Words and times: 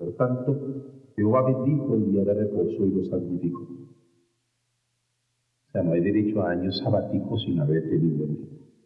Por 0.00 0.12
tanto, 0.14 0.56
Jehová 1.14 1.42
bendijo 1.42 1.94
el 1.94 2.10
día 2.10 2.24
de 2.24 2.32
reposo 2.32 2.86
y 2.86 2.90
lo 2.90 3.04
santificó. 3.04 3.60
O 5.68 5.72
sea, 5.72 5.82
no 5.82 5.92
hay 5.92 6.00
derecho 6.00 6.40
a 6.40 6.52
años 6.52 6.78
sabáticos 6.78 7.42
sin 7.42 7.60
haber 7.60 7.86
tenido 7.90 8.26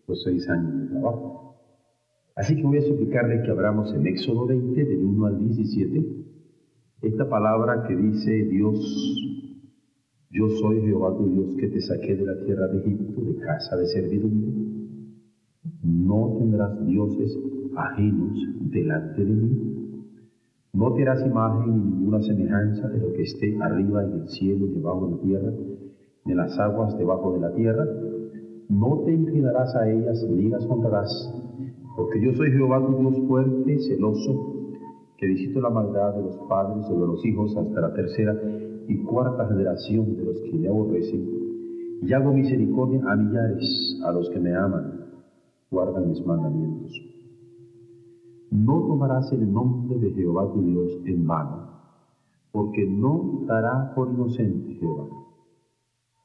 los 0.09 0.23
seis 0.25 0.49
años 0.49 0.81
de 0.81 0.87
trabajo. 0.89 1.55
Así 2.35 2.57
que 2.57 2.65
voy 2.65 2.79
a 2.79 2.83
suplicarle 2.83 3.45
que 3.45 3.51
abramos 3.53 3.95
en 3.95 4.09
Éxodo 4.09 4.49
20, 4.49 4.85
del 4.85 5.05
1 5.05 5.27
al 5.27 5.39
17, 5.39 6.05
esta 7.03 7.29
palabra 7.29 7.87
que 7.87 7.95
dice 7.95 8.33
Dios, 8.47 8.81
yo 10.31 10.49
soy 10.49 10.81
Jehová 10.81 11.17
tu 11.17 11.29
Dios 11.29 11.55
que 11.61 11.69
te 11.69 11.81
saqué 11.81 12.17
de 12.17 12.27
la 12.27 12.45
tierra 12.45 12.67
de 12.67 12.79
Egipto, 12.79 13.21
de 13.21 13.37
casa 13.37 13.77
de 13.77 13.87
servidumbre. 13.87 14.51
No 15.85 16.39
tendrás 16.41 16.85
dioses 16.85 17.39
ajenos 17.77 18.37
delante 18.63 19.25
de 19.25 19.33
mí. 19.33 19.74
No 20.75 20.93
te 20.93 21.03
harás 21.03 21.25
imagen 21.25 21.73
ni 21.73 21.91
ninguna 21.97 22.21
semejanza 22.21 22.89
de 22.89 22.99
lo 22.99 23.13
que 23.13 23.23
esté 23.23 23.57
arriba 23.63 24.05
en 24.05 24.13
el 24.21 24.29
cielo 24.29 24.67
y 24.67 24.75
debajo 24.75 25.07
de 25.07 25.13
la 25.13 25.23
tierra 25.23 25.53
de 26.25 26.35
las 26.35 26.59
aguas 26.59 26.97
debajo 26.97 27.33
de 27.35 27.41
la 27.41 27.53
tierra, 27.53 27.87
no 28.69 29.03
te 29.05 29.13
inclinarás 29.13 29.75
a 29.77 29.91
ellas 29.91 30.25
ni 30.31 30.49
las 30.49 30.65
honrarás, 30.65 31.33
porque 31.97 32.21
yo 32.21 32.33
soy 32.33 32.51
Jehová 32.51 32.85
tu 32.85 32.97
Dios 32.97 33.27
fuerte, 33.29 33.79
celoso, 33.81 34.53
que 35.19 35.27
visito 35.27 35.61
la 35.61 35.71
maldad 35.71 36.15
de 36.15 36.23
los 36.23 36.37
padres 36.49 36.87
sobre 36.87 37.07
los 37.07 37.25
hijos 37.27 37.55
hasta 37.57 37.81
la 37.81 37.93
tercera 37.93 38.35
y 38.89 38.97
cuarta 39.05 39.47
generación 39.49 40.17
de 40.17 40.25
los 40.25 40.41
que 40.41 40.53
me 40.55 40.69
aborrecen, 40.69 41.29
y 42.03 42.13
hago 42.13 42.33
misericordia 42.33 43.01
a 43.07 43.17
millares, 43.17 44.01
a 44.05 44.13
los 44.13 44.29
que 44.31 44.41
me 44.41 44.55
aman, 44.55 45.05
guardan 45.71 46.09
mis 46.09 46.25
mandamientos. 46.25 47.14
No 48.55 48.87
tomarás 48.87 49.33
el 49.33 49.53
nombre 49.53 49.99
de 49.99 50.13
Jehová 50.13 50.49
tu 50.53 50.63
Dios 50.63 51.01
en 51.07 51.27
vano, 51.27 51.71
porque 52.53 52.87
no 52.87 53.43
dará 53.47 53.93
por 53.97 54.13
inocente 54.13 54.75
Jehová 54.75 55.09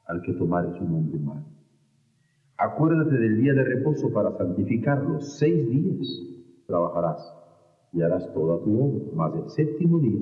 al 0.06 0.22
que 0.22 0.34
tomare 0.34 0.72
su 0.78 0.84
nombre 0.84 1.18
mal. 1.18 1.44
Acuérdate 2.56 3.18
del 3.18 3.36
día 3.40 3.52
de 3.52 3.64
reposo 3.64 4.12
para 4.12 4.30
santificarlo. 4.38 5.20
Seis 5.20 5.68
días 5.70 6.06
trabajarás 6.68 7.34
y 7.92 8.00
harás 8.00 8.32
toda 8.32 8.62
tu 8.62 8.80
obra, 8.80 9.04
mas 9.16 9.34
el 9.34 9.50
séptimo 9.50 9.98
día 9.98 10.20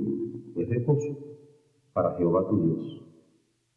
es 0.56 0.68
reposo 0.70 1.14
para 1.92 2.16
Jehová 2.16 2.48
tu 2.48 2.62
Dios. 2.62 3.04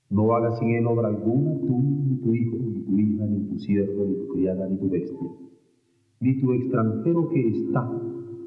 No 0.10 0.34
hagas 0.34 0.58
sin 0.58 0.70
él 0.70 0.88
obra 0.88 1.10
alguna, 1.10 1.60
tú, 1.68 1.82
ni 1.82 2.16
tu 2.22 2.34
hijo, 2.34 2.56
ni 2.56 2.80
tu 2.82 2.98
hija, 2.98 3.26
ni 3.26 3.50
tu 3.50 3.60
siervo, 3.60 4.06
ni 4.06 4.16
tu 4.16 4.28
criada, 4.30 4.70
ni 4.70 4.78
tu 4.78 4.90
bestia, 4.90 5.30
ni 6.22 6.40
tu 6.40 6.54
extranjero 6.54 7.28
que 7.28 7.50
está 7.50 7.92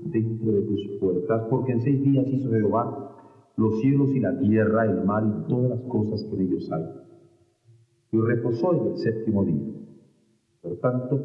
dentro 0.05 0.53
de 0.53 0.63
tus 0.63 0.99
puertas, 1.01 1.43
porque 1.51 1.73
en 1.73 1.83
seis 1.83 2.03
días 2.03 2.27
hizo 2.29 2.51
Jehová 2.51 3.11
los 3.57 3.81
cielos 3.81 4.11
y 4.11 4.21
la 4.21 4.39
tierra, 4.39 4.85
el 4.85 5.05
mar 5.05 5.25
y 5.27 5.49
todas 5.49 5.71
las 5.71 5.81
cosas 5.83 6.25
que 6.25 6.37
en 6.37 6.43
ellos 6.43 6.71
hay 6.73 7.05
y 8.15 8.21
reposó 8.21 8.75
en 8.75 8.93
el 8.93 8.99
séptimo 8.99 9.45
día. 9.45 9.75
Por 10.63 10.77
tanto, 10.77 11.21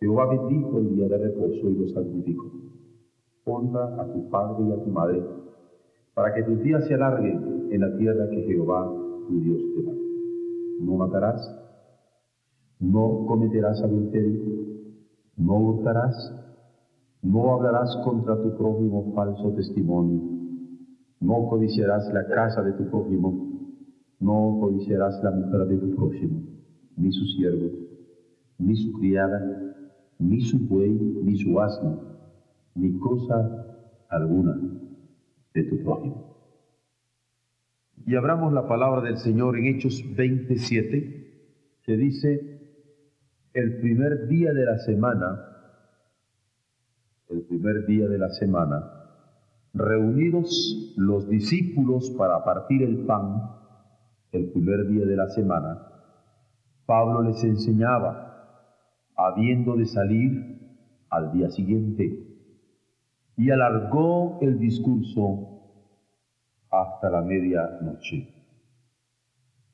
Jehová 0.00 0.26
bendijo 0.26 0.78
el 0.78 0.96
día 0.96 1.08
de 1.08 1.18
reposo 1.18 1.70
y 1.70 1.74
lo 1.76 1.88
santificó. 1.88 2.50
Honra 3.44 4.02
a 4.02 4.12
tu 4.12 4.28
padre 4.30 4.64
y 4.64 4.72
a 4.72 4.82
tu 4.82 4.90
madre, 4.90 5.22
para 6.12 6.34
que 6.34 6.42
tus 6.42 6.60
días 6.62 6.84
se 6.88 6.94
alarguen 6.94 7.68
en 7.70 7.80
la 7.80 7.96
tierra 7.96 8.28
que 8.30 8.42
Jehová 8.42 8.84
tu 9.28 9.40
Dios 9.40 9.60
te 9.76 9.82
da. 9.84 9.92
No 10.80 10.96
matarás, 10.96 11.40
no 12.80 13.26
cometerás 13.28 13.80
adulterio, 13.82 14.42
no 15.36 15.56
hurtarás, 15.56 16.34
no 17.24 17.54
hablarás 17.54 17.96
contra 18.04 18.36
tu 18.36 18.54
prójimo 18.56 19.12
falso 19.14 19.54
testimonio, 19.54 20.20
no 21.20 21.48
codiciarás 21.48 22.12
la 22.12 22.26
casa 22.28 22.62
de 22.62 22.72
tu 22.72 22.88
prójimo, 22.90 23.72
no 24.20 24.58
codiciarás 24.60 25.22
la 25.24 25.30
mujer 25.30 25.66
de 25.66 25.78
tu 25.78 25.96
próximo, 25.96 26.42
ni 26.96 27.10
su 27.12 27.24
siervo, 27.24 27.70
ni 28.58 28.76
su 28.76 28.92
criada, 28.92 29.40
ni 30.18 30.42
su 30.42 30.58
buey, 30.68 30.90
ni 30.92 31.38
su 31.38 31.58
asno, 31.58 31.98
ni 32.74 32.98
cosa 32.98 33.74
alguna 34.10 34.60
de 35.54 35.64
tu 35.64 35.82
prójimo. 35.82 36.36
Y 38.06 38.16
abramos 38.16 38.52
la 38.52 38.68
palabra 38.68 39.00
del 39.00 39.16
Señor 39.16 39.56
en 39.56 39.64
Hechos 39.64 40.04
27, 40.14 41.80
que 41.84 41.96
dice, 41.96 42.60
el 43.54 43.80
primer 43.80 44.28
día 44.28 44.52
de 44.52 44.66
la 44.66 44.76
semana, 44.76 45.53
el 47.34 47.42
primer 47.42 47.84
día 47.86 48.06
de 48.06 48.18
la 48.18 48.30
semana, 48.30 48.90
reunidos 49.72 50.94
los 50.96 51.28
discípulos 51.28 52.10
para 52.16 52.44
partir 52.44 52.82
el 52.82 52.98
pan, 53.06 53.50
el 54.30 54.50
primer 54.52 54.86
día 54.86 55.04
de 55.04 55.16
la 55.16 55.28
semana, 55.28 55.88
Pablo 56.86 57.22
les 57.22 57.42
enseñaba, 57.42 58.20
habiendo 59.16 59.76
de 59.76 59.86
salir 59.86 60.76
al 61.10 61.32
día 61.32 61.50
siguiente, 61.50 62.24
y 63.36 63.50
alargó 63.50 64.38
el 64.40 64.60
discurso 64.60 65.54
hasta 66.70 67.10
la 67.10 67.22
medianoche. 67.22 68.28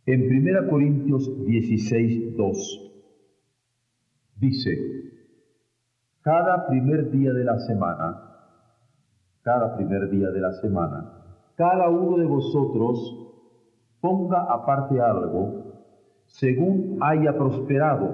En 0.07 0.23
1 0.23 0.71
Corintios 0.71 1.45
16, 1.45 2.37
2 2.37 2.93
dice, 4.37 5.20
cada 6.23 6.67
primer 6.67 7.11
día 7.11 7.33
de 7.33 7.45
la 7.45 7.59
semana, 7.61 8.23
cada 9.43 9.77
primer 9.77 10.11
día 10.11 10.31
de 10.31 10.41
la 10.41 10.53
semana, 10.55 11.13
cada 11.57 11.89
uno 11.89 12.19
de 12.19 12.27
vosotros 12.27 12.99
ponga 14.01 14.43
aparte 14.53 15.01
algo 15.01 15.71
según 16.27 16.99
haya 17.01 17.37
prosperado, 17.37 18.09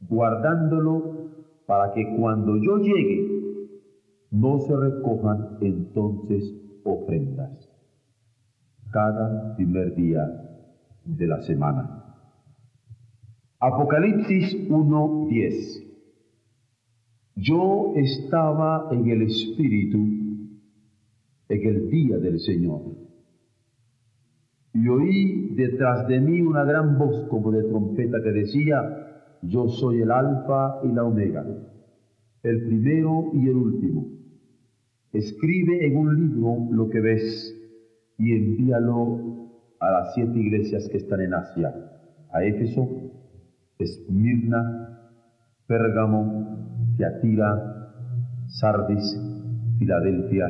guardándolo 0.00 1.30
para 1.66 1.92
que 1.92 2.16
cuando 2.16 2.56
yo 2.56 2.78
llegue 2.78 3.36
no 4.30 4.58
se 4.60 4.76
recojan 4.76 5.58
entonces 5.60 6.54
ofrendas. 6.84 7.70
Cada 8.92 9.54
primer 9.56 9.94
día 9.94 10.24
de 11.04 11.26
la 11.26 11.40
semana. 11.42 12.04
Apocalipsis 13.58 14.68
1:10. 14.70 15.85
Yo 17.36 17.92
estaba 17.96 18.88
en 18.92 19.10
el 19.10 19.22
Espíritu 19.22 19.98
en 21.48 21.68
el 21.68 21.90
día 21.90 22.16
del 22.16 22.40
Señor 22.40 22.80
y 24.72 24.88
oí 24.88 25.54
detrás 25.54 26.08
de 26.08 26.18
mí 26.18 26.40
una 26.40 26.64
gran 26.64 26.98
voz 26.98 27.28
como 27.28 27.52
de 27.52 27.64
trompeta 27.64 28.22
que 28.22 28.32
decía, 28.32 29.38
yo 29.42 29.68
soy 29.68 30.00
el 30.00 30.10
alfa 30.10 30.80
y 30.82 30.88
la 30.88 31.04
omega, 31.04 31.46
el 32.42 32.66
primero 32.66 33.30
y 33.34 33.48
el 33.48 33.56
último. 33.56 34.06
Escribe 35.12 35.86
en 35.86 35.96
un 35.96 36.16
libro 36.16 36.68
lo 36.70 36.88
que 36.88 37.00
ves 37.00 37.54
y 38.16 38.32
envíalo 38.32 39.50
a 39.80 39.90
las 39.90 40.14
siete 40.14 40.38
iglesias 40.38 40.88
que 40.88 40.96
están 40.96 41.20
en 41.20 41.34
Asia, 41.34 41.74
a 42.32 42.44
Éfeso, 42.44 42.88
Esmirna, 43.78 45.12
Pérgamo, 45.66 46.65
Teatira, 46.96 47.92
Sardis, 48.48 49.16
Filadelfia 49.78 50.46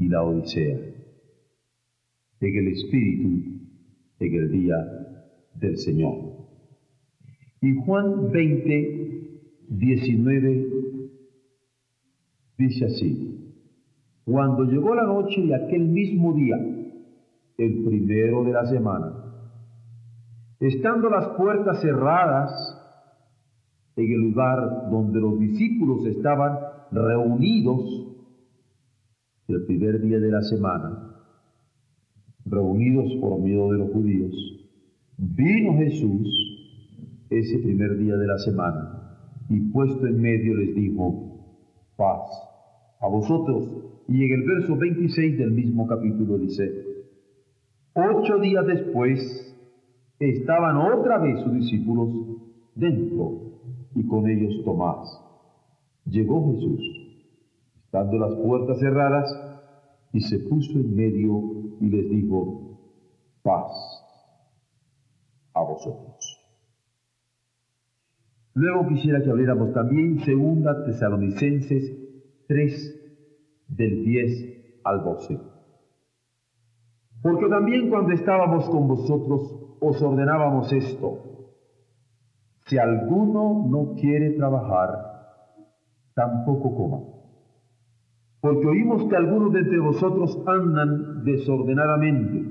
y 0.00 0.08
la 0.08 0.22
Odisea, 0.22 0.78
en 2.40 2.56
el 2.56 2.68
Espíritu, 2.68 3.28
en 4.20 4.34
el 4.34 4.50
día 4.50 4.76
del 5.54 5.78
Señor. 5.78 6.34
Y 7.60 7.74
Juan 7.84 8.30
20, 8.30 9.04
19 9.68 10.66
dice 12.58 12.84
así, 12.84 13.54
cuando 14.24 14.64
llegó 14.64 14.94
la 14.94 15.04
noche 15.04 15.42
de 15.42 15.54
aquel 15.54 15.88
mismo 15.88 16.32
día, 16.34 16.56
el 17.58 17.84
primero 17.84 18.44
de 18.44 18.52
la 18.52 18.66
semana, 18.66 19.12
estando 20.60 21.10
las 21.10 21.28
puertas 21.36 21.80
cerradas 21.80 22.73
en 23.96 24.12
el 24.12 24.20
lugar 24.20 24.90
donde 24.90 25.20
los 25.20 25.38
discípulos 25.38 26.04
estaban 26.06 26.58
reunidos, 26.90 28.10
el 29.48 29.64
primer 29.66 30.00
día 30.00 30.18
de 30.18 30.30
la 30.30 30.42
semana, 30.42 31.16
reunidos 32.46 33.14
por 33.20 33.40
miedo 33.40 33.70
de 33.72 33.78
los 33.78 33.90
judíos, 33.92 34.34
vino 35.18 35.74
Jesús 35.74 36.28
ese 37.30 37.58
primer 37.58 37.98
día 37.98 38.16
de 38.16 38.26
la 38.26 38.38
semana 38.38 39.18
y 39.48 39.60
puesto 39.70 40.06
en 40.06 40.20
medio 40.20 40.54
les 40.54 40.74
dijo, 40.74 41.34
paz 41.96 42.20
a 43.00 43.08
vosotros. 43.08 43.68
Y 44.08 44.24
en 44.24 44.40
el 44.40 44.46
verso 44.46 44.76
26 44.76 45.38
del 45.38 45.52
mismo 45.52 45.86
capítulo 45.86 46.38
dice, 46.38 46.70
ocho 47.94 48.38
días 48.38 48.66
después 48.66 49.56
estaban 50.18 50.76
otra 50.76 51.18
vez 51.18 51.40
sus 51.42 51.54
discípulos 51.54 52.08
dentro 52.74 53.43
y 53.94 54.06
con 54.06 54.28
ellos 54.28 54.64
Tomás. 54.64 55.20
Llegó 56.06 56.52
Jesús, 56.52 56.80
estando 57.84 58.18
las 58.18 58.34
puertas 58.34 58.78
cerradas, 58.78 59.28
y 60.12 60.20
se 60.20 60.38
puso 60.38 60.72
en 60.72 60.94
medio 60.94 61.42
y 61.80 61.88
les 61.88 62.08
dijo, 62.08 62.78
paz 63.42 63.72
a 65.52 65.60
vosotros. 65.62 66.40
Luego 68.54 68.86
quisiera 68.86 69.22
que 69.22 69.30
abriéramos 69.30 69.72
también 69.72 70.20
segunda 70.20 70.84
Tesalonicenses 70.84 71.92
3 72.46 73.00
del 73.68 74.04
10 74.04 74.80
al 74.84 75.02
12. 75.02 75.40
Porque 77.20 77.48
también 77.48 77.90
cuando 77.90 78.12
estábamos 78.12 78.68
con 78.68 78.86
vosotros 78.86 79.76
os 79.80 80.00
ordenábamos 80.00 80.72
esto. 80.72 81.33
Si 82.66 82.78
alguno 82.78 83.66
no 83.68 83.94
quiere 83.94 84.30
trabajar, 84.30 84.88
tampoco 86.14 86.74
coma. 86.74 87.00
Porque 88.40 88.66
oímos 88.66 89.08
que 89.08 89.16
algunos 89.16 89.52
de 89.52 89.60
entre 89.60 89.78
vosotros 89.80 90.42
andan 90.46 91.24
desordenadamente, 91.24 92.42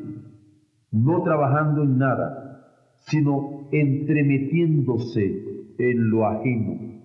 no 0.92 1.24
trabajando 1.24 1.84
en 1.84 1.98
nada, 1.98 2.94
sino 3.08 3.68
entremetiéndose 3.72 5.76
en 5.80 6.10
lo 6.10 6.28
ajeno. 6.28 7.02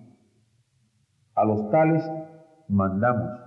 A 1.35 1.45
los 1.45 1.69
tales 1.71 2.03
mandamos 2.67 3.39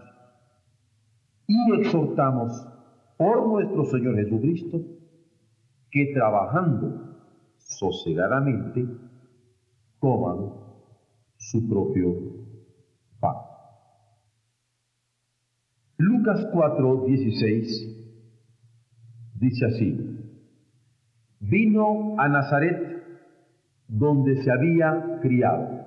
y 1.47 1.81
exhortamos 1.81 2.67
por 3.17 3.47
nuestro 3.47 3.85
Señor 3.85 4.17
Jesucristo 4.17 4.81
que 5.91 6.13
trabajando 6.15 7.17
sosegadamente 7.59 8.87
coman 10.03 10.51
su 11.37 11.69
propio 11.69 12.13
pan. 13.21 13.37
Lucas 15.97 16.45
4, 16.53 17.05
16 17.07 19.39
dice 19.39 19.67
así, 19.67 20.19
vino 21.39 22.17
a 22.19 22.29
Nazaret 22.29 23.05
donde 23.87 24.43
se 24.43 24.51
había 24.51 25.21
criado 25.23 25.87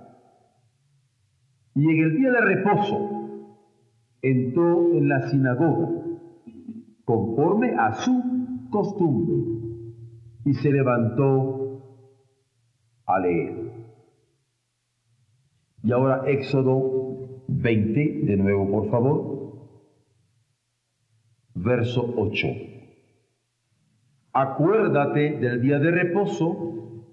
y 1.73 1.89
en 1.89 2.03
el 2.05 2.15
día 2.15 2.31
de 2.31 2.41
reposo 2.41 3.57
entró 4.21 4.93
en 4.93 5.09
la 5.09 5.29
sinagoga 5.29 5.89
conforme 7.03 7.75
a 7.77 7.93
su 7.95 8.69
costumbre 8.69 9.35
y 10.45 10.53
se 10.53 10.71
levantó 10.71 11.81
a 13.05 13.19
leer. 13.19 13.64
Y 15.85 15.91
ahora 15.93 16.23
Éxodo 16.27 17.45
20, 17.47 18.25
de 18.25 18.37
nuevo 18.37 18.69
por 18.69 18.89
favor, 18.89 19.69
verso 21.53 22.13
8. 22.17 22.47
Acuérdate 24.33 25.37
del 25.37 25.61
día 25.61 25.79
de 25.79 25.91
reposo 25.91 27.05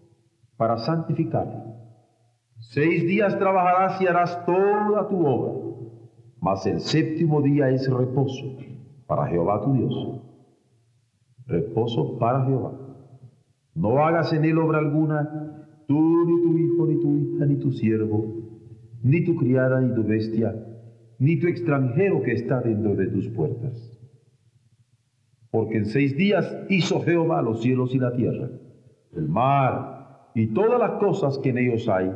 para 0.57 0.79
santificarlo. 0.79 1.77
Seis 2.59 3.05
días 3.05 3.39
trabajarás 3.39 4.01
y 4.01 4.07
harás 4.09 4.45
toda 4.45 5.09
tu 5.09 5.25
obra 5.25 5.63
mas 6.43 6.67
el 6.67 6.81
séptimo 6.81 7.41
día 7.41 7.71
es 7.71 7.89
reposo 7.89 8.57
para 9.07 9.29
Jehová 9.29 9.63
tu 9.63 9.75
Dios. 9.75 10.23
Reposo 11.47 12.19
para 12.19 12.45
Jehová. 12.45 12.73
No 13.77 14.05
hagas 14.05 14.33
en 14.33 14.45
él 14.45 14.59
obra 14.59 14.81
alguna, 14.81 15.69
tú, 15.87 16.27
ni 16.27 16.43
tu 16.43 16.59
hijo, 16.59 16.87
ni 16.87 17.01
tu 17.01 17.17
hija, 17.17 17.47
ni 17.47 17.57
tu 17.61 17.71
siervo, 17.71 18.52
ni 19.03 19.25
tu 19.25 19.37
criada, 19.37 19.81
ni 19.81 19.95
tu 19.95 20.03
bestia, 20.03 20.55
ni 21.19 21.39
tu 21.39 21.49
extranjero 21.49 22.23
que 22.23 22.33
está 22.33 22.61
dentro 22.61 22.95
de 22.95 23.07
tus 23.07 23.29
puertas. 23.29 23.99
Porque 25.51 25.79
en 25.79 25.87
seis 25.87 26.17
días 26.17 26.57
hizo 26.69 27.03
Jehová 27.03 27.43
los 27.43 27.63
cielos 27.63 27.95
y 27.95 27.99
la 27.99 28.15
tierra, 28.15 28.49
el 29.15 29.29
mar 29.29 30.31
y 30.35 30.49
todas 30.49 30.81
las 30.81 30.93
cosas 30.93 31.39
que 31.39 31.51
en 31.51 31.59
ellos 31.59 31.89
hay, 31.89 32.11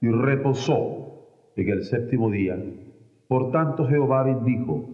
y 0.00 0.08
reposó 0.08 1.52
en 1.56 1.68
el 1.68 1.84
séptimo 1.84 2.30
día 2.30 2.58
por 3.28 3.50
tanto 3.50 3.86
Jehová 3.86 4.22
bendijo 4.22 4.88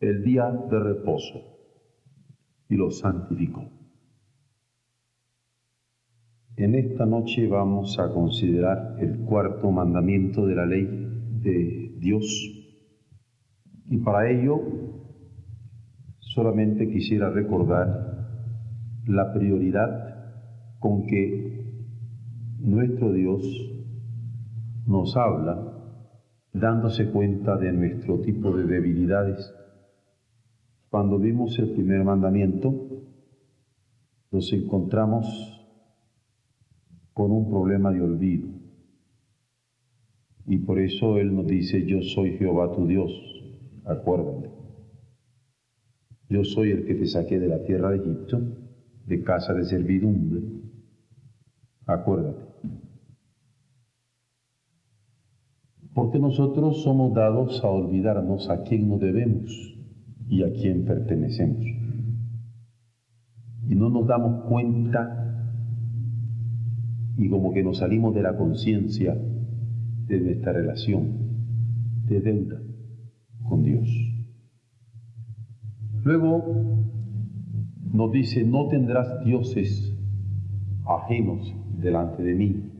el 0.00 0.24
día 0.24 0.50
de 0.50 0.78
reposo 0.78 1.40
y 2.68 2.76
lo 2.76 2.90
santificó. 2.90 3.70
En 6.58 6.74
esta 6.74 7.04
noche 7.04 7.46
vamos 7.48 7.98
a 7.98 8.10
considerar 8.14 8.96
el 8.98 9.18
cuarto 9.26 9.70
mandamiento 9.70 10.46
de 10.46 10.54
la 10.54 10.64
ley 10.64 10.86
de 11.42 11.96
Dios. 11.98 12.24
Y 13.90 13.98
para 13.98 14.30
ello 14.30 14.58
solamente 16.18 16.88
quisiera 16.88 17.28
recordar 17.28 19.02
la 19.06 19.34
prioridad 19.34 20.78
con 20.78 21.04
que 21.04 21.74
nuestro 22.58 23.12
Dios 23.12 23.44
nos 24.86 25.14
habla 25.14 25.74
dándose 26.54 27.10
cuenta 27.10 27.58
de 27.58 27.70
nuestro 27.70 28.20
tipo 28.22 28.56
de 28.56 28.64
debilidades. 28.64 29.54
Cuando 30.88 31.18
vimos 31.18 31.58
el 31.58 31.72
primer 31.72 32.02
mandamiento, 32.02 32.72
nos 34.30 34.50
encontramos 34.54 35.55
con 37.16 37.32
un 37.32 37.48
problema 37.48 37.90
de 37.92 38.02
olvido. 38.02 38.46
Y 40.44 40.58
por 40.58 40.78
eso 40.78 41.16
Él 41.16 41.34
nos 41.34 41.46
dice, 41.46 41.86
yo 41.86 42.02
soy 42.02 42.36
Jehová 42.36 42.72
tu 42.72 42.86
Dios, 42.86 43.10
acuérdate. 43.86 44.50
Yo 46.28 46.44
soy 46.44 46.72
el 46.72 46.84
que 46.84 46.94
te 46.94 47.06
saqué 47.06 47.40
de 47.40 47.48
la 47.48 47.62
tierra 47.62 47.92
de 47.92 47.96
Egipto, 47.96 48.38
de 49.06 49.22
casa 49.22 49.54
de 49.54 49.64
servidumbre. 49.64 50.42
Acuérdate. 51.86 52.46
porque 55.94 56.18
nosotros 56.18 56.82
somos 56.82 57.14
dados 57.14 57.64
a 57.64 57.68
olvidarnos 57.68 58.50
a 58.50 58.64
quién 58.64 58.86
nos 58.86 59.00
debemos 59.00 59.74
y 60.28 60.42
a 60.42 60.52
quién 60.52 60.84
pertenecemos. 60.84 61.64
Y 63.66 63.74
no 63.74 63.88
nos 63.88 64.06
damos 64.06 64.44
cuenta 64.44 65.25
y 67.16 67.28
como 67.28 67.52
que 67.52 67.62
nos 67.62 67.78
salimos 67.78 68.14
de 68.14 68.22
la 68.22 68.36
conciencia 68.36 69.16
de 70.06 70.20
nuestra 70.20 70.52
relación 70.52 71.26
de 72.06 72.20
deuda 72.20 72.60
con 73.48 73.64
Dios. 73.64 73.88
Luego 76.04 76.84
nos 77.92 78.12
dice, 78.12 78.44
no 78.44 78.68
tendrás 78.68 79.24
dioses 79.24 79.92
ajenos 80.86 81.54
delante 81.80 82.22
de 82.22 82.34
mí 82.34 82.72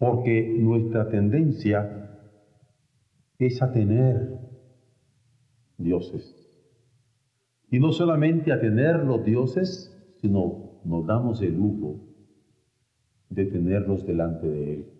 porque 0.00 0.56
nuestra 0.58 1.10
tendencia 1.10 2.16
es 3.38 3.60
a 3.60 3.70
tener 3.70 4.38
dioses. 5.76 6.36
Y 7.70 7.78
no 7.78 7.92
solamente 7.92 8.50
a 8.50 8.60
tener 8.60 9.04
los 9.04 9.22
dioses, 9.24 9.94
sino 10.22 10.80
nos 10.84 11.06
damos 11.06 11.42
el 11.42 11.54
lujo 11.54 12.09
de 13.30 13.46
tenerlos 13.46 14.06
delante 14.06 14.46
de 14.46 14.74
Él. 14.74 14.92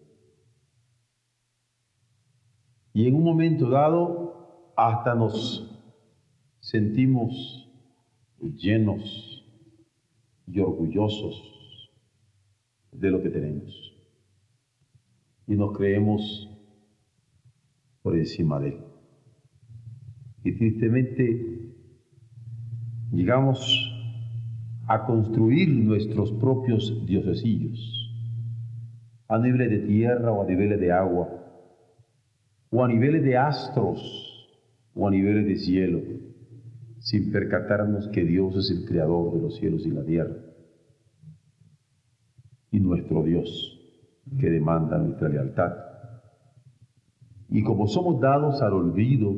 Y 2.92 3.06
en 3.06 3.14
un 3.14 3.24
momento 3.24 3.68
dado 3.68 4.72
hasta 4.76 5.14
nos 5.14 5.70
sentimos 6.60 7.68
llenos 8.40 9.44
y 10.46 10.60
orgullosos 10.60 11.90
de 12.92 13.10
lo 13.10 13.22
que 13.22 13.30
tenemos. 13.30 13.94
Y 15.46 15.54
nos 15.54 15.76
creemos 15.76 16.48
por 18.02 18.16
encima 18.16 18.58
de 18.60 18.68
él. 18.68 18.84
Y 20.44 20.52
tristemente 20.52 21.74
llegamos 23.12 23.60
a 24.86 25.04
construir 25.04 25.68
nuestros 25.68 26.32
propios 26.32 27.06
diosesillos, 27.06 27.99
a 29.30 29.38
niveles 29.38 29.70
de 29.70 29.86
tierra 29.86 30.32
o 30.32 30.42
a 30.42 30.44
niveles 30.44 30.80
de 30.80 30.90
agua, 30.90 31.28
o 32.68 32.84
a 32.84 32.88
niveles 32.88 33.22
de 33.22 33.36
astros, 33.36 34.00
o 34.92 35.06
a 35.06 35.10
niveles 35.10 35.46
de 35.46 35.56
cielo, 35.56 36.00
sin 36.98 37.30
percatarnos 37.30 38.08
que 38.08 38.24
Dios 38.24 38.56
es 38.56 38.76
el 38.76 38.84
creador 38.84 39.32
de 39.34 39.40
los 39.40 39.56
cielos 39.56 39.86
y 39.86 39.90
la 39.90 40.04
tierra, 40.04 40.34
y 42.72 42.80
nuestro 42.80 43.22
Dios 43.22 43.48
que 44.40 44.50
demanda 44.50 44.98
nuestra 44.98 45.28
lealtad. 45.28 45.74
Y 47.48 47.62
como 47.62 47.86
somos 47.86 48.20
dados 48.20 48.60
al 48.62 48.72
olvido, 48.72 49.32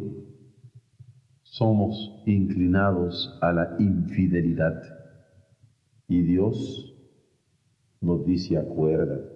somos 1.42 2.22
inclinados 2.25 3.38
a 3.42 3.52
la 3.52 3.76
infidelidad. 3.78 4.82
Y 6.08 6.22
Dios 6.22 6.96
nos 8.00 8.25
dice, 8.25 8.56
acuerda, 8.56 9.31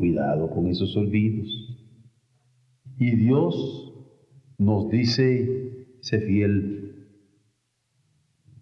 cuidado 0.00 0.48
con 0.48 0.66
esos 0.66 0.96
olvidos. 0.96 1.46
Y 2.98 3.16
Dios 3.16 3.92
nos 4.56 4.88
dice, 4.88 5.86
sé 6.00 6.20
fiel, 6.20 7.06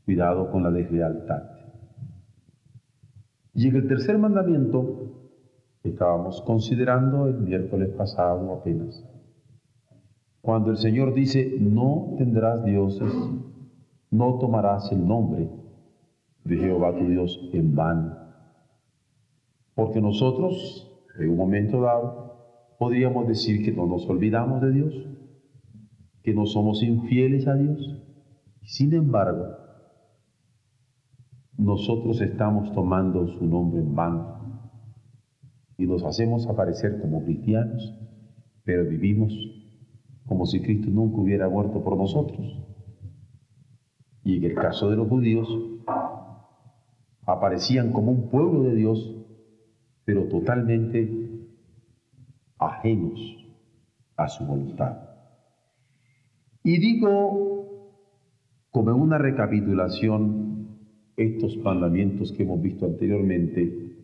cuidado 0.05 0.51
con 0.51 0.65
la 0.65 0.73
deslealtad. 0.73 1.45
Y 3.55 3.69
en 3.69 3.77
el 3.77 3.87
tercer 3.87 4.19
mandamiento, 4.19 5.31
estábamos 5.85 6.43
considerando 6.43 7.29
el 7.29 7.39
miércoles 7.39 7.91
pasado 7.91 8.53
apenas, 8.53 9.05
cuando 10.41 10.73
el 10.73 10.77
Señor 10.77 11.15
dice, 11.15 11.57
no 11.61 12.17
tendrás 12.19 12.65
dioses, 12.65 13.13
no 14.11 14.39
tomarás 14.39 14.91
el 14.91 15.07
nombre 15.07 15.49
de 16.43 16.57
Jehová 16.57 16.97
tu 16.97 17.07
Dios 17.07 17.39
en 17.53 17.77
vano. 17.77 18.17
Porque 19.75 20.01
nosotros, 20.01 20.88
en 21.19 21.31
un 21.31 21.37
momento 21.37 21.81
dado, 21.81 22.77
podríamos 22.79 23.27
decir 23.27 23.65
que 23.65 23.73
no 23.73 23.87
nos 23.87 24.09
olvidamos 24.09 24.61
de 24.63 24.73
Dios, 24.73 24.95
que 26.23 26.35
no 26.35 26.47
somos 26.47 26.83
infieles 26.83 27.47
a 27.49 27.55
Dios. 27.55 28.03
Sin 28.63 28.93
embargo, 28.95 29.47
nosotros 31.57 32.21
estamos 32.21 32.73
tomando 32.73 33.27
su 33.27 33.47
nombre 33.47 33.81
en 33.81 33.95
vano 33.95 34.39
y 35.77 35.87
nos 35.87 36.05
hacemos 36.05 36.47
aparecer 36.47 37.01
como 37.01 37.25
cristianos, 37.25 37.95
pero 38.65 38.85
vivimos 38.85 39.33
como 40.27 40.45
si 40.47 40.61
Cristo 40.61 40.91
nunca 40.91 41.21
hubiera 41.21 41.49
muerto 41.49 41.83
por 41.83 41.97
nosotros. 41.97 42.65
Y 44.23 44.37
en 44.37 44.45
el 44.45 44.55
caso 44.55 44.91
de 44.91 44.97
los 44.97 45.09
judíos, 45.09 45.49
aparecían 47.25 47.93
como 47.93 48.13
un 48.13 48.29
pueblo 48.29 48.63
de 48.63 48.75
Dios, 48.75 49.18
pero 50.09 50.23
totalmente 50.23 51.07
ajenos 52.59 53.21
a 54.17 54.27
su 54.27 54.43
voluntad. 54.47 54.97
Y 56.65 56.79
digo, 56.79 57.93
como 58.71 58.97
una 58.97 59.19
recapitulación, 59.19 60.79
estos 61.15 61.59
mandamientos 61.59 62.33
que 62.33 62.45
hemos 62.45 62.63
visto 62.63 62.87
anteriormente, 62.87 63.99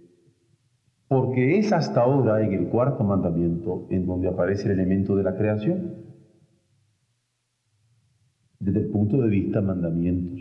porque 1.08 1.56
es 1.56 1.72
hasta 1.72 2.02
ahora 2.02 2.44
en 2.44 2.52
el 2.52 2.68
cuarto 2.68 3.02
mandamiento 3.02 3.86
en 3.88 4.04
donde 4.04 4.28
aparece 4.28 4.66
el 4.66 4.78
elemento 4.78 5.16
de 5.16 5.22
la 5.22 5.34
creación, 5.34 6.04
desde 8.58 8.80
el 8.80 8.90
punto 8.90 9.22
de 9.22 9.28
vista 9.30 9.62
mandamientos. 9.62 10.38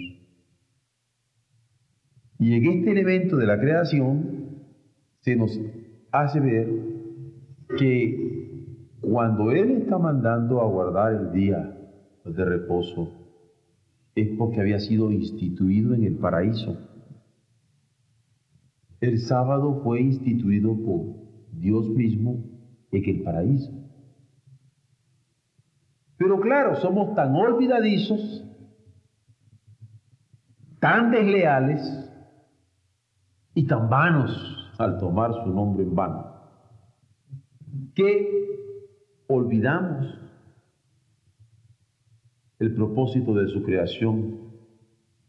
Y 2.37 2.53
en 2.53 2.65
este 2.65 2.91
elemento 2.91 3.37
de 3.37 3.47
la 3.47 3.57
creación 3.61 4.32
se 5.23 5.35
nos 5.35 5.59
hace 6.11 6.39
ver 6.39 6.69
que 7.77 8.97
cuando 9.01 9.51
Él 9.51 9.71
está 9.71 9.97
mandando 9.97 10.61
a 10.61 10.65
guardar 10.65 11.13
el 11.13 11.31
día 11.31 11.77
de 12.23 12.45
reposo, 12.45 13.11
es 14.15 14.29
porque 14.37 14.61
había 14.61 14.79
sido 14.79 15.11
instituido 15.11 15.93
en 15.95 16.03
el 16.03 16.17
paraíso. 16.17 16.77
El 19.01 19.19
sábado 19.19 19.81
fue 19.83 20.01
instituido 20.01 20.75
por 20.83 21.05
Dios 21.51 21.89
mismo 21.89 22.43
en 22.91 23.09
el 23.09 23.23
paraíso. 23.23 23.71
Pero 26.17 26.39
claro, 26.39 26.75
somos 26.75 27.15
tan 27.15 27.35
olvidadizos, 27.35 28.45
tan 30.79 31.11
desleales, 31.11 32.03
y 33.53 33.67
tan 33.67 33.89
vanos 33.89 34.62
al 34.83 34.97
tomar 34.99 35.33
su 35.33 35.53
nombre 35.53 35.83
en 35.83 35.95
vano, 35.95 36.33
que 37.95 38.43
olvidamos 39.27 40.19
el 42.59 42.73
propósito 42.75 43.33
de 43.33 43.47
su 43.47 43.63
creación 43.63 44.39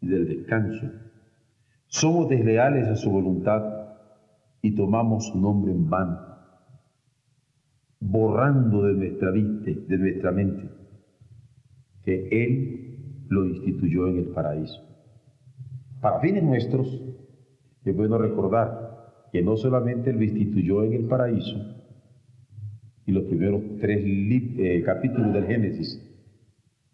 y 0.01 0.09
del 0.09 0.29
descanso. 0.29 0.91
Somos 1.87 2.29
desleales 2.29 2.89
a 2.89 2.97
su 2.97 3.11
voluntad 3.11 3.63
y 4.63 4.75
tomamos 4.75 5.29
su 5.29 5.41
nombre 5.41 5.73
en 5.73 5.89
vano, 5.89 6.19
borrando 8.01 8.83
de 8.83 8.95
nuestra, 8.95 9.31
vista, 9.31 9.71
de 9.89 9.99
nuestra 9.99 10.33
mente 10.33 10.69
que 12.05 12.29
Él 12.31 13.25
lo 13.29 13.47
instituyó 13.47 14.09
en 14.09 14.19
el 14.19 14.27
paraíso. 14.27 14.83
Para 16.01 16.21
fines 16.21 16.43
nuestros, 16.43 17.03
es 17.85 17.97
bueno 17.97 18.19
recordar 18.19 18.94
que 19.35 19.43
no 19.43 19.57
solamente 19.57 20.13
lo 20.13 20.23
instituyó 20.23 20.85
en 20.85 20.93
el 20.93 21.07
paraíso, 21.07 21.57
y 23.05 23.11
los 23.11 23.25
primeros 23.25 23.63
tres 23.81 24.01
eh, 24.07 24.81
capítulos 24.87 25.33
del 25.33 25.47
Génesis 25.47 26.01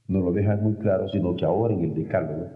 nos 0.09 0.25
lo 0.25 0.33
dejan 0.33 0.63
muy 0.63 0.77
claro, 0.77 1.07
sino 1.11 1.37
que 1.37 1.45
ahora 1.45 1.75
en 1.75 1.85
el 1.85 1.95
Decálogo, 1.95 2.47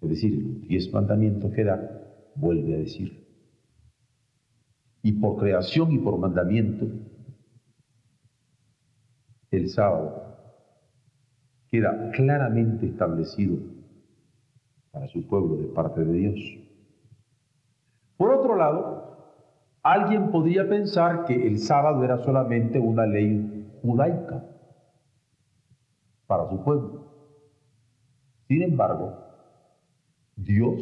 es 0.00 0.08
decir, 0.08 0.42
los 0.42 0.66
diez 0.66 0.90
mandamientos 0.90 1.52
que 1.52 1.64
da, 1.64 2.32
vuelve 2.34 2.76
a 2.76 2.78
decir. 2.78 3.26
Y 5.02 5.12
por 5.20 5.36
creación 5.36 5.92
y 5.92 5.98
por 5.98 6.18
mandamiento, 6.18 6.86
el 9.50 9.68
sábado 9.68 10.34
queda 11.70 12.10
claramente 12.12 12.86
establecido 12.86 13.58
para 14.90 15.08
su 15.08 15.26
pueblo 15.26 15.56
de 15.58 15.66
parte 15.66 16.02
de 16.02 16.12
Dios. 16.14 16.67
Por 18.18 18.32
otro 18.32 18.56
lado, 18.56 19.16
alguien 19.82 20.32
podría 20.32 20.68
pensar 20.68 21.24
que 21.24 21.46
el 21.46 21.60
sábado 21.60 22.04
era 22.04 22.18
solamente 22.18 22.80
una 22.80 23.06
ley 23.06 23.78
judaica 23.80 24.44
para 26.26 26.48
su 26.50 26.62
pueblo. 26.64 27.06
Sin 28.48 28.62
embargo, 28.62 29.14
Dios 30.34 30.80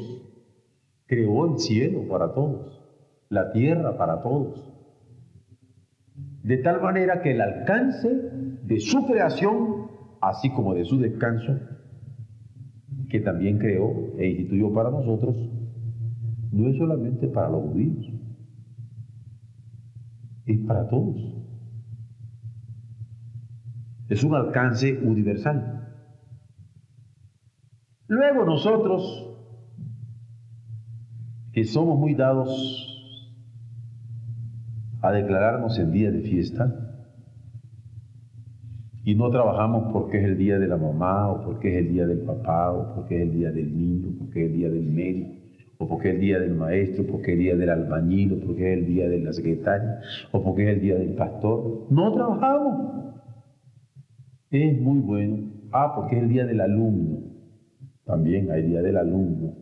creó 1.04 1.52
el 1.52 1.58
cielo 1.58 2.08
para 2.08 2.32
todos, 2.32 2.82
la 3.28 3.52
tierra 3.52 3.98
para 3.98 4.22
todos. 4.22 4.72
De 6.42 6.56
tal 6.56 6.80
manera 6.80 7.20
que 7.20 7.32
el 7.32 7.42
alcance 7.42 8.08
de 8.08 8.80
su 8.80 9.06
creación, 9.06 9.90
así 10.22 10.50
como 10.54 10.72
de 10.72 10.86
su 10.86 10.98
descanso, 10.98 11.58
que 13.10 13.20
también 13.20 13.58
creó 13.58 13.92
e 14.16 14.28
instituyó 14.28 14.72
para 14.72 14.90
nosotros, 14.90 15.36
no 16.56 16.70
es 16.70 16.78
solamente 16.78 17.28
para 17.28 17.50
los 17.50 17.62
judíos, 17.64 18.06
es 20.46 20.58
para 20.60 20.88
todos. 20.88 21.34
Es 24.08 24.24
un 24.24 24.34
alcance 24.34 24.98
universal. 24.98 25.76
Luego 28.08 28.44
nosotros, 28.46 29.02
que 31.52 31.64
somos 31.64 31.98
muy 31.98 32.14
dados 32.14 32.92
a 35.02 35.10
declararnos 35.10 35.78
en 35.78 35.92
día 35.92 36.10
de 36.10 36.22
fiesta, 36.22 36.86
y 39.04 39.14
no 39.14 39.30
trabajamos 39.30 39.92
porque 39.92 40.18
es 40.18 40.24
el 40.24 40.38
día 40.38 40.58
de 40.58 40.68
la 40.68 40.76
mamá, 40.76 41.30
o 41.30 41.44
porque 41.44 41.68
es 41.72 41.86
el 41.86 41.92
día 41.92 42.06
del 42.06 42.20
papá, 42.20 42.72
o 42.72 42.94
porque 42.94 43.16
es 43.16 43.22
el 43.22 43.32
día 43.32 43.52
del 43.52 43.76
niño, 43.76 44.08
porque 44.18 44.44
es 44.44 44.50
el 44.50 44.56
día 44.56 44.70
del 44.70 44.84
médico, 44.84 45.35
o 45.78 45.88
porque 45.88 46.08
es 46.08 46.14
el 46.14 46.20
día 46.20 46.38
del 46.40 46.54
maestro, 46.54 47.04
porque 47.06 47.32
es 47.32 47.38
el 47.38 47.44
día 47.44 47.56
del 47.56 47.70
albañil, 47.70 48.32
o 48.32 48.46
porque 48.46 48.72
es 48.72 48.78
el 48.78 48.86
día 48.86 49.08
de 49.08 49.20
la 49.20 49.32
secretaria, 49.32 50.00
o 50.32 50.42
porque 50.42 50.64
es 50.64 50.76
el 50.76 50.80
día 50.80 50.94
del 50.96 51.14
pastor. 51.14 51.86
No 51.90 52.12
trabajamos. 52.12 53.04
Es 54.50 54.80
muy 54.80 55.00
bueno. 55.00 55.50
Ah, 55.72 55.92
porque 55.94 56.16
es 56.16 56.22
el 56.22 56.28
día 56.28 56.46
del 56.46 56.60
alumno. 56.60 57.18
También 58.04 58.50
hay 58.50 58.62
día 58.62 58.82
del 58.82 58.96
alumno. 58.96 59.54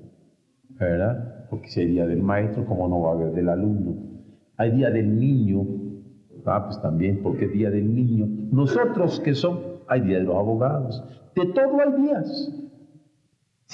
¿Verdad? 0.78 1.46
Porque 1.50 1.68
si 1.68 1.80
hay 1.80 1.86
día 1.86 2.06
del 2.06 2.22
maestro, 2.22 2.64
¿cómo 2.66 2.88
no 2.88 3.00
va 3.00 3.10
a 3.10 3.14
haber 3.14 3.32
del 3.32 3.48
alumno? 3.48 3.96
Hay 4.56 4.72
día 4.72 4.90
del 4.90 5.18
niño. 5.18 5.66
Ah, 6.44 6.64
pues 6.66 6.80
también, 6.82 7.20
porque 7.22 7.46
es 7.46 7.52
día 7.52 7.70
del 7.70 7.94
niño. 7.94 8.26
Nosotros 8.52 9.20
que 9.20 9.34
son, 9.34 9.60
hay 9.88 10.02
día 10.02 10.18
de 10.18 10.24
los 10.24 10.36
abogados. 10.36 11.02
De 11.34 11.46
todo 11.46 11.80
hay 11.80 12.02
días. 12.02 12.63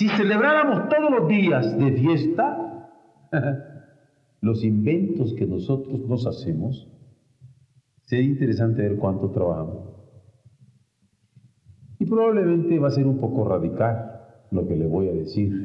Si 0.00 0.08
celebráramos 0.08 0.88
todos 0.88 1.10
los 1.10 1.28
días 1.28 1.76
de 1.76 1.92
fiesta, 1.92 2.88
los 4.40 4.64
inventos 4.64 5.34
que 5.34 5.44
nosotros 5.46 6.00
nos 6.08 6.26
hacemos, 6.26 6.90
sería 8.06 8.30
interesante 8.30 8.80
ver 8.80 8.96
cuánto 8.96 9.30
trabajamos. 9.30 9.90
Y 11.98 12.06
probablemente 12.06 12.78
va 12.78 12.88
a 12.88 12.92
ser 12.92 13.06
un 13.06 13.18
poco 13.18 13.46
radical 13.46 14.22
lo 14.50 14.66
que 14.66 14.74
le 14.74 14.86
voy 14.86 15.10
a 15.10 15.12
decir. 15.12 15.62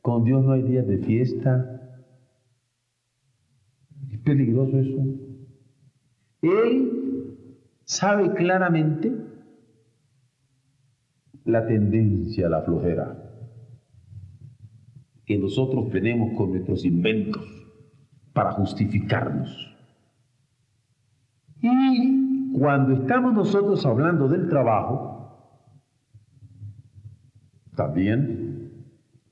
Con 0.00 0.24
Dios 0.24 0.42
no 0.42 0.52
hay 0.52 0.62
días 0.62 0.86
de 0.86 0.96
fiesta. 0.96 2.00
Es 4.10 4.18
peligroso 4.20 4.78
eso. 4.78 5.04
Él 6.40 7.36
sabe 7.84 8.32
claramente 8.32 9.12
la 11.44 11.66
tendencia 11.66 12.46
a 12.46 12.48
la 12.48 12.62
flojera 12.62 13.21
que 15.26 15.38
nosotros 15.38 15.90
tenemos 15.90 16.36
con 16.36 16.50
nuestros 16.50 16.84
inventos 16.84 17.42
para 18.32 18.52
justificarnos. 18.52 19.68
Y 21.60 22.52
cuando 22.58 22.94
estamos 22.94 23.34
nosotros 23.34 23.84
hablando 23.86 24.28
del 24.28 24.48
trabajo, 24.48 25.12
también 27.76 28.42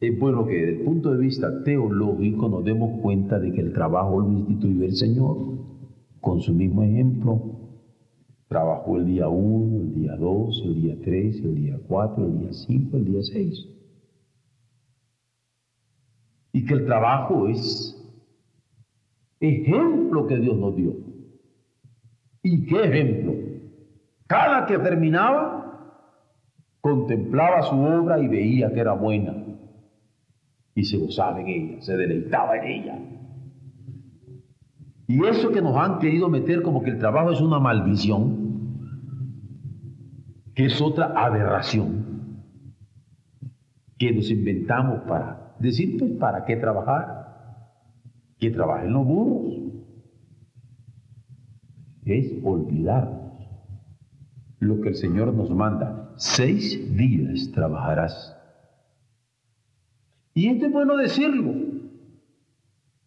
es 0.01 0.19
bueno 0.19 0.47
que 0.47 0.55
desde 0.55 0.79
el 0.79 0.85
punto 0.85 1.13
de 1.13 1.19
vista 1.19 1.63
teológico 1.63 2.49
nos 2.49 2.65
demos 2.65 3.01
cuenta 3.01 3.39
de 3.39 3.53
que 3.53 3.61
el 3.61 3.73
trabajo 3.73 4.21
lo 4.21 4.33
instituyó 4.33 4.85
el 4.85 4.95
Señor 4.95 5.37
con 6.21 6.41
su 6.41 6.55
mismo 6.55 6.83
ejemplo. 6.83 7.43
Trabajó 8.49 8.97
el 8.97 9.07
día 9.07 9.29
1, 9.29 9.81
el 9.81 9.95
día 9.95 10.17
2, 10.17 10.63
el 10.65 10.83
día 10.83 10.97
3, 11.05 11.41
el 11.41 11.55
día 11.55 11.81
4, 11.87 12.27
el 12.27 12.39
día 12.41 12.53
5, 12.53 12.97
el 12.97 13.05
día 13.05 13.23
6. 13.23 13.80
Y 16.61 16.67
que 16.67 16.75
el 16.75 16.85
trabajo 16.85 17.49
es 17.49 17.97
ejemplo 19.41 20.27
que 20.27 20.37
Dios 20.37 20.59
nos 20.59 20.77
dio. 20.77 20.93
¿Y 22.43 22.67
qué 22.67 22.85
ejemplo? 22.85 23.33
Cada 24.27 24.67
que 24.67 24.79
terminaba, 24.79 26.05
contemplaba 26.83 27.63
su 27.63 27.77
obra 27.77 28.21
y 28.21 28.29
veía 28.29 28.71
que 28.75 28.81
era 28.81 28.93
buena 28.93 29.43
y 30.75 30.85
se 30.85 30.99
gozaba 30.99 31.41
en 31.41 31.49
ella, 31.49 31.81
se 31.81 31.97
deleitaba 31.97 32.59
en 32.59 32.65
ella. 32.65 32.99
Y 35.07 35.25
eso 35.25 35.53
que 35.53 35.63
nos 35.63 35.79
han 35.79 35.99
querido 35.99 36.29
meter 36.29 36.61
como 36.61 36.83
que 36.83 36.91
el 36.91 36.99
trabajo 36.99 37.31
es 37.31 37.41
una 37.41 37.59
maldición, 37.59 38.77
que 40.55 40.67
es 40.67 40.79
otra 40.83 41.15
aberración, 41.17 42.45
que 43.97 44.13
nos 44.13 44.31
inventamos 44.31 45.01
para 45.09 45.50
decir, 45.61 45.99
pues, 45.99 46.13
¿para 46.13 46.45
qué 46.45 46.57
trabajar? 46.57 47.21
Que 48.39 48.51
trabajen 48.51 48.93
los 48.93 49.07
burros. 49.07 49.55
Es 52.05 52.33
olvidar 52.43 53.21
lo 54.59 54.81
que 54.81 54.89
el 54.89 54.95
Señor 54.97 55.33
nos 55.35 55.51
manda. 55.51 56.13
Seis 56.17 56.97
días 56.97 57.51
trabajarás. 57.53 58.37
Y 60.35 60.49
esto 60.49 60.67
es 60.67 60.73
bueno 60.73 60.97
decirlo. 60.97 61.55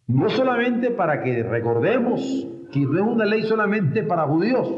No 0.06 0.28
solamente 0.28 0.90
para 0.90 1.22
que 1.22 1.42
recordemos 1.42 2.46
que 2.70 2.80
no 2.80 2.98
es 2.98 3.06
una 3.06 3.24
ley 3.24 3.42
solamente 3.42 4.02
para 4.02 4.26
judíos, 4.26 4.68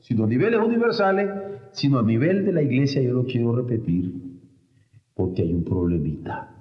sino 0.00 0.24
a 0.24 0.26
niveles 0.26 0.60
universales, 0.60 1.30
sino 1.72 1.98
a 1.98 2.02
nivel 2.02 2.44
de 2.44 2.52
la 2.52 2.62
iglesia, 2.62 3.02
yo 3.02 3.12
lo 3.12 3.24
quiero 3.24 3.54
repetir, 3.54 4.12
porque 5.14 5.42
hay 5.42 5.52
un 5.52 5.64
problemita. 5.64 6.57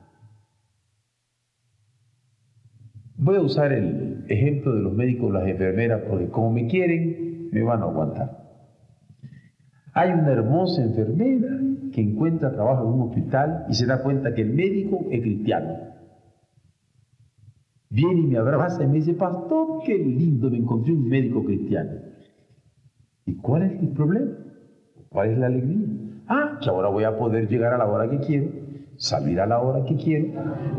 Voy 3.17 3.35
a 3.35 3.41
usar 3.41 3.73
el 3.73 4.25
ejemplo 4.27 4.75
de 4.75 4.81
los 4.81 4.93
médicos, 4.93 5.33
las 5.33 5.47
enfermeras, 5.47 6.03
porque 6.07 6.29
como 6.29 6.51
me 6.51 6.67
quieren, 6.67 7.49
me 7.51 7.63
van 7.63 7.81
a 7.81 7.85
aguantar. 7.85 8.47
Hay 9.93 10.11
una 10.11 10.31
hermosa 10.31 10.83
enfermera 10.83 11.49
que 11.91 12.01
encuentra 12.01 12.53
trabajo 12.53 12.83
en 12.83 12.93
un 12.93 13.09
hospital 13.09 13.65
y 13.69 13.73
se 13.73 13.87
da 13.87 14.03
cuenta 14.03 14.35
que 14.35 14.43
el 14.43 14.53
médico 14.53 15.07
es 15.09 15.21
cristiano. 15.21 15.75
Viene 17.89 18.19
y 18.21 18.27
me 18.27 18.37
abraza 18.37 18.83
y 18.83 18.87
me 18.87 18.95
dice, 18.95 19.15
pastor, 19.15 19.81
qué 19.83 19.97
lindo, 19.97 20.51
me 20.51 20.57
encontré 20.57 20.93
un 20.93 21.09
médico 21.09 21.43
cristiano. 21.43 21.93
¿Y 23.25 23.35
cuál 23.37 23.63
es 23.63 23.81
el 23.81 23.89
problema? 23.89 24.31
¿Cuál 25.09 25.31
es 25.31 25.37
la 25.39 25.47
alegría? 25.47 25.87
Ah, 26.27 26.59
que 26.61 26.69
ahora 26.69 26.89
voy 26.89 27.05
a 27.05 27.17
poder 27.17 27.47
llegar 27.47 27.73
a 27.73 27.77
la 27.79 27.87
hora 27.87 28.07
que 28.09 28.19
quiero, 28.19 28.49
salir 28.97 29.39
a 29.39 29.45
la 29.45 29.59
hora 29.59 29.85
que 29.85 29.95
quiero, 29.95 30.27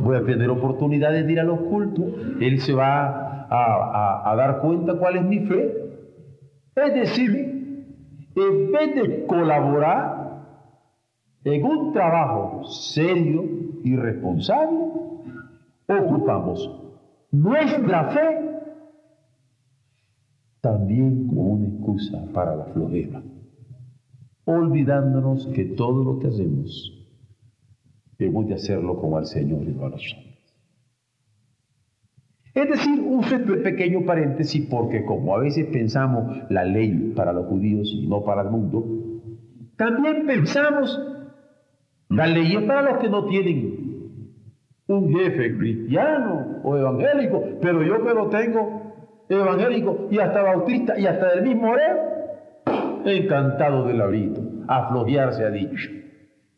voy 0.03 0.17
a 0.17 0.25
tener 0.25 0.51
oportunidades 0.51 1.27
de 1.27 1.33
ir 1.33 1.41
a 1.41 1.45
los 1.45 1.61
cultos, 1.61 2.07
él 2.41 2.61
se 2.61 2.75
va 2.75 3.47
a, 3.49 4.31
a 4.31 4.37
dar 4.37 4.61
cuenta 4.61 4.95
cuál 4.99 5.17
es 5.17 5.25
mi 5.25 5.41
fe. 5.41 5.75
Es 6.75 6.95
decir, 6.95 7.59
en 8.35 8.73
vez 8.73 8.95
de 8.95 9.27
colaborar 9.27 10.19
en 11.45 11.65
un 11.65 11.93
trabajo 11.93 12.65
serio 12.65 13.45
y 13.85 13.97
responsable, 13.97 14.79
ocupamos 15.89 16.71
nuestra 17.31 18.11
fe 18.11 18.49
también 20.61 21.29
como 21.29 21.43
una 21.43 21.69
excusa 21.69 22.25
para 22.35 22.57
la 22.57 22.65
flojera, 22.67 23.23
olvidándonos 24.45 25.47
que 25.49 25.65
todo 25.65 26.05
lo 26.05 26.19
que 26.19 26.29
hacemos 26.29 26.98
debemos 28.19 28.49
de 28.49 28.55
hacerlo 28.55 28.97
como 28.97 29.17
al 29.17 29.27
Señor 29.27 29.63
y 29.63 29.73
no 29.73 29.87
a 29.87 29.91
los 29.91 30.13
hombres. 30.13 30.39
Es 32.55 32.69
decir, 32.69 33.01
un 33.01 33.23
pequeño 33.63 34.05
paréntesis 34.05 34.67
porque 34.69 35.05
como 35.05 35.37
a 35.37 35.39
veces 35.39 35.67
pensamos 35.67 36.39
la 36.51 36.65
ley 36.65 37.13
para 37.15 37.33
los 37.33 37.47
judíos 37.47 37.89
y 37.95 38.09
no 38.09 38.25
para 38.25 38.43
el 38.43 38.51
mundo, 38.51 38.85
también 39.77 40.27
pensamos 40.27 41.01
la 42.09 42.27
ley 42.27 42.59
para 42.67 42.83
los 42.83 42.99
que 42.99 43.09
no 43.09 43.27
tienen 43.27 43.79
un 44.89 45.15
jefe 45.15 45.57
cristiano 45.57 46.61
o 46.65 46.77
evangélico, 46.77 47.45
pero 47.61 47.85
yo 47.85 48.05
que 48.05 48.15
lo 48.15 48.29
tengo 48.29 48.83
evangélico 49.29 50.09
y 50.11 50.19
hasta 50.19 50.43
bautista 50.43 50.99
y 50.99 51.07
hasta 51.07 51.37
del 51.37 51.45
mismo 51.45 51.73
he 53.05 53.17
encantado 53.19 53.87
del 53.87 53.99
labrito, 53.99 54.41
a 54.67 55.33
se 55.33 55.45
ha 55.45 55.51
dicho. 55.51 55.91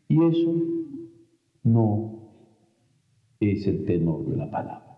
Y 0.07 0.25
eso 0.25 0.70
no 1.63 2.29
es 3.39 3.67
el 3.67 3.85
tenor 3.85 4.25
de 4.25 4.37
la 4.37 4.49
palabra 4.49 4.91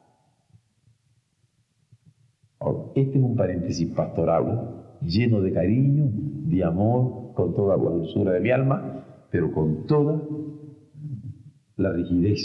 este 2.95 3.17
es 3.17 3.23
un 3.23 3.35
paréntesis 3.35 3.89
pastoral 3.93 4.97
lleno 5.01 5.41
de 5.41 5.51
cariño, 5.51 6.09
de 6.11 6.63
amor, 6.63 7.33
con 7.33 7.53
toda 7.55 7.75
la 7.77 7.83
dulzura 7.83 8.33
de 8.33 8.39
mi 8.39 8.51
alma, 8.51 9.05
pero 9.31 9.51
con 9.51 9.85
toda 9.85 10.21
la 11.75 11.91
rigidez 11.91 12.39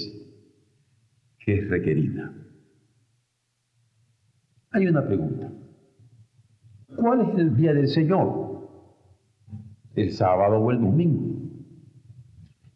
que 1.44 1.58
es 1.58 1.68
requerida. 1.68 2.32
Hay 4.70 4.86
una 4.86 5.06
pregunta. 5.06 5.52
¿Cuál 6.96 7.20
es 7.20 7.38
el 7.38 7.56
día 7.56 7.72
del 7.74 7.88
Señor? 7.88 8.68
¿El 9.94 10.12
sábado 10.12 10.58
o 10.58 10.70
el 10.70 10.80
domingo? 10.80 11.37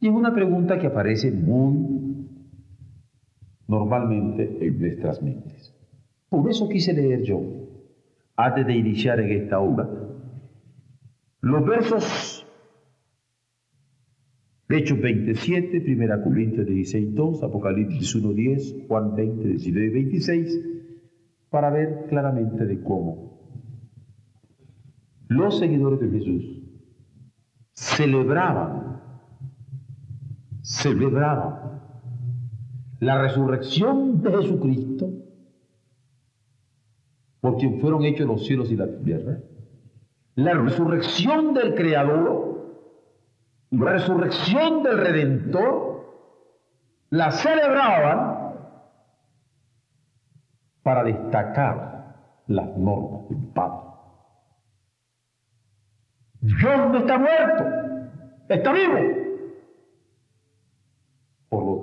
Y 0.03 0.09
es 0.09 0.13
una 0.13 0.35
pregunta 0.35 0.81
que 0.81 0.89
aparece 0.89 1.31
muy 1.31 2.27
normalmente 3.69 4.59
en 4.61 4.81
nuestras 4.81 5.23
mentes. 5.23 5.73
Por 6.29 6.51
eso 6.51 6.69
quise 6.69 6.93
leer 6.93 7.23
yo, 7.23 7.41
antes 8.35 8.67
de 8.67 8.75
iniciar 8.75 9.21
en 9.21 9.31
esta 9.31 9.61
obra, 9.61 9.89
los 11.41 11.65
versos 11.65 12.45
de 14.69 14.79
Hechos 14.79 15.01
27, 15.01 15.85
1 15.87 16.23
Corintios 16.25 16.67
16, 16.67 17.15
2, 17.15 17.43
Apocalipsis 17.45 18.13
1, 18.17 18.33
10, 18.33 18.77
Juan 18.89 19.15
20, 19.15 19.49
19 19.51 19.87
y 19.87 19.91
26, 19.91 20.61
para 21.49 21.71
ver 21.71 22.07
claramente 22.09 22.67
de 22.67 22.83
cómo 22.83 23.39
los 25.29 25.61
seguidores 25.61 26.01
de 26.01 26.11
Jesús 26.19 26.61
celebraban, 27.73 28.92
celebraban 30.73 31.83
la 33.01 33.21
resurrección 33.21 34.23
de 34.23 34.31
Jesucristo 34.31 35.11
porque 37.41 37.69
fueron 37.81 38.05
hechos 38.05 38.27
los 38.27 38.47
cielos 38.47 38.71
y 38.71 38.77
la 38.77 38.87
tierra, 39.03 39.39
la 40.37 40.55
resurrección 40.55 41.53
del 41.55 41.75
Creador 41.75 42.53
resurrección 43.73 44.83
del 44.83 44.99
Redentor, 44.99 46.05
la 47.11 47.31
celebraban 47.31 48.55
para 50.83 51.05
destacar 51.05 52.17
las 52.47 52.77
normas 52.77 53.29
del 53.29 53.39
Padre. 53.55 53.89
Dios 56.41 56.91
no 56.91 56.99
está 56.99 57.19
muerto, 57.19 57.65
está 58.49 58.73
vivo. 58.73 59.22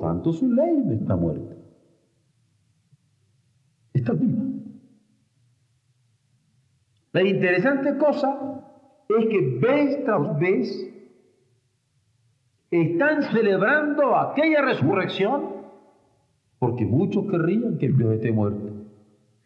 Tanto, 0.10 0.34
su 0.34 0.52
ley 0.52 0.76
no 0.84 0.94
está 0.94 1.16
muerta. 1.16 1.56
Está 3.94 4.14
viva. 4.14 4.42
La 7.12 7.22
interesante 7.22 7.96
cosa 8.00 8.64
es 9.08 9.26
que 9.28 9.60
vez 9.62 10.04
tras 10.06 10.40
vez 10.40 10.94
están 12.72 13.22
celebrando 13.22 14.16
aquella 14.16 14.64
resurrección 14.64 15.60
porque 16.58 16.86
muchos 16.86 17.30
querrían 17.30 17.78
que 17.78 17.90
Dios 17.90 18.14
esté 18.14 18.32
muerto, 18.32 18.74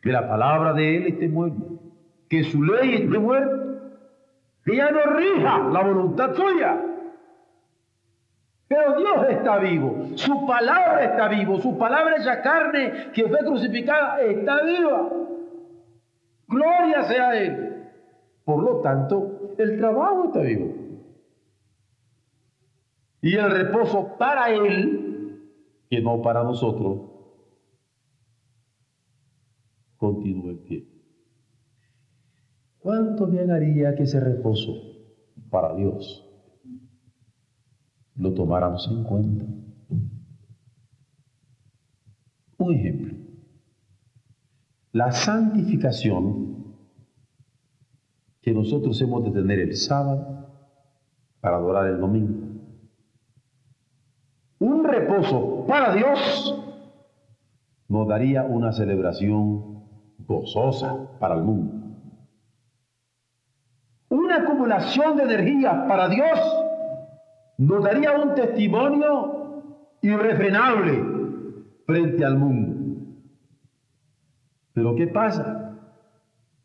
que 0.01 0.13
la 0.13 0.29
palabra 0.29 0.71
de 0.71 0.95
Él 0.95 1.07
esté 1.07 1.27
muerta, 1.27 1.61
que 2.29 2.45
su 2.45 2.63
ley 2.63 3.03
esté 3.03 3.19
muerta 3.19 3.63
que 4.63 4.77
ya 4.77 4.91
no 4.91 5.13
rija 5.13 5.59
la 5.73 5.83
voluntad 5.83 6.33
suya. 6.33 6.92
Pero 8.73 8.97
Dios 8.97 9.29
está 9.29 9.59
vivo, 9.59 10.07
su 10.15 10.47
palabra 10.47 11.03
está 11.03 11.27
vivo, 11.27 11.61
su 11.61 11.77
palabra 11.77 12.15
esa 12.15 12.41
carne 12.41 13.11
que 13.13 13.27
fue 13.27 13.37
crucificada 13.45 14.19
está 14.21 14.63
viva. 14.63 15.11
Gloria 16.47 17.03
sea 17.03 17.39
Él. 17.39 17.83
Por 18.43 18.63
lo 18.63 18.81
tanto, 18.81 19.53
el 19.59 19.77
trabajo 19.77 20.25
está 20.25 20.39
vivo. 20.39 20.73
Y 23.21 23.35
el 23.35 23.51
reposo 23.51 24.17
para 24.17 24.49
Él, 24.49 25.39
que 25.87 26.01
no 26.01 26.23
para 26.23 26.43
nosotros, 26.43 27.11
continúa 29.97 30.49
el 30.49 30.57
pie. 30.57 30.87
¿Cuánto 32.79 33.27
bien 33.27 33.51
haría 33.51 33.93
que 33.93 34.03
ese 34.03 34.19
reposo 34.19 34.73
para 35.51 35.75
Dios 35.75 36.22
lo 38.15 38.33
tomáramos 38.33 38.87
en 38.91 39.03
cuenta? 39.03 39.45
Un 42.57 42.73
ejemplo. 42.73 43.17
La 44.91 45.11
santificación 45.11 46.75
que 48.41 48.53
nosotros 48.53 49.01
hemos 49.01 49.23
de 49.23 49.31
tener 49.31 49.59
el 49.59 49.75
sábado 49.75 50.47
para 51.39 51.57
adorar 51.57 51.87
el 51.87 51.99
domingo. 51.99 52.47
Un 54.59 54.83
reposo 54.83 55.65
para 55.67 55.93
Dios 55.93 56.55
nos 57.87 58.07
daría 58.07 58.43
una 58.43 58.71
celebración 58.71 59.83
gozosa 60.19 61.17
para 61.19 61.35
el 61.35 61.43
mundo 61.43 61.83
acumulación 64.33 65.17
de 65.17 65.23
energía 65.23 65.85
para 65.87 66.09
Dios 66.09 66.39
nos 67.67 67.83
daría 67.83 68.11
un 68.11 68.35
testimonio 68.35 69.63
irrefrenable 70.01 71.01
frente 71.85 72.25
al 72.25 72.37
mundo. 72.37 73.15
Pero 74.73 74.95
¿qué 74.95 75.07
pasa? 75.07 75.79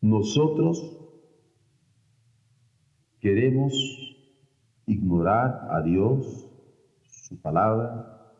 Nosotros 0.01 0.99
queremos 3.21 3.75
ignorar 4.87 5.69
a 5.71 5.83
Dios, 5.83 6.51
su 7.07 7.41
palabra 7.41 8.33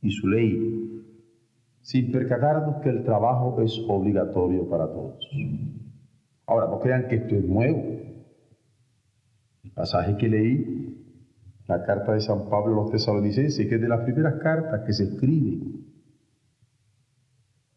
y 0.00 0.10
su 0.10 0.28
ley, 0.28 1.04
sin 1.80 2.12
percatarnos 2.12 2.82
que 2.82 2.90
el 2.90 3.02
trabajo 3.04 3.60
es 3.62 3.80
obligatorio 3.88 4.68
para 4.68 4.86
todos. 4.86 5.26
Ahora, 6.46 6.66
no 6.66 6.78
crean 6.78 7.08
que 7.08 7.16
esto 7.16 7.34
es 7.34 7.44
nuevo. 7.44 7.80
El 9.64 9.70
pasaje 9.72 10.16
que 10.16 10.28
leí, 10.28 10.89
la 11.70 11.84
carta 11.84 12.12
de 12.12 12.20
San 12.20 12.48
Pablo 12.48 12.72
a 12.72 12.82
los 12.82 12.90
tesalonicenses, 12.90 13.68
que 13.68 13.76
es 13.76 13.80
de 13.80 13.88
las 13.88 14.00
primeras 14.00 14.34
cartas 14.42 14.82
que 14.84 14.92
se 14.92 15.04
escriben, 15.04 15.86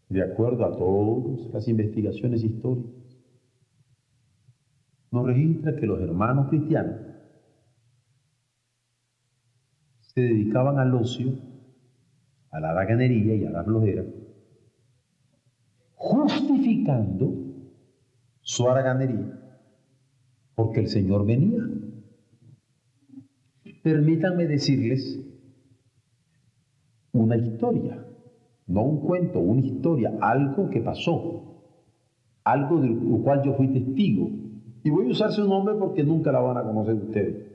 de 0.09 0.21
acuerdo 0.23 0.65
a 0.65 0.75
todas 0.75 1.53
las 1.53 1.67
investigaciones 1.67 2.43
históricas, 2.43 2.91
nos 5.11 5.25
registra 5.25 5.75
que 5.75 5.85
los 5.85 6.01
hermanos 6.01 6.49
cristianos 6.49 6.99
se 10.01 10.21
dedicaban 10.21 10.79
al 10.79 10.93
ocio, 10.95 11.33
a 12.51 12.59
la 12.59 12.73
vaganería 12.73 13.35
y 13.35 13.45
a 13.45 13.51
la 13.51 13.63
flojera, 13.63 14.03
justificando 15.95 17.31
su 18.41 18.69
araganería 18.69 19.39
porque 20.55 20.81
el 20.81 20.87
Señor 20.87 21.25
venía. 21.25 21.61
Permítanme 23.83 24.47
decirles 24.47 25.19
una 27.11 27.35
historia, 27.35 28.03
no 28.65 28.81
un 28.81 29.01
cuento, 29.01 29.39
una 29.39 29.61
historia, 29.61 30.17
algo 30.21 30.69
que 30.69 30.79
pasó, 30.79 31.43
algo 32.45 32.79
de 32.79 32.87
lo 32.87 33.21
cual 33.21 33.43
yo 33.43 33.53
fui 33.53 33.67
testigo. 33.67 34.29
Y 34.83 34.89
voy 34.89 35.07
a 35.07 35.11
usar 35.11 35.31
su 35.31 35.47
nombre 35.47 35.75
porque 35.75 36.03
nunca 36.03 36.31
la 36.31 36.39
van 36.39 36.57
a 36.57 36.63
conocer 36.63 36.95
ustedes. 36.95 37.53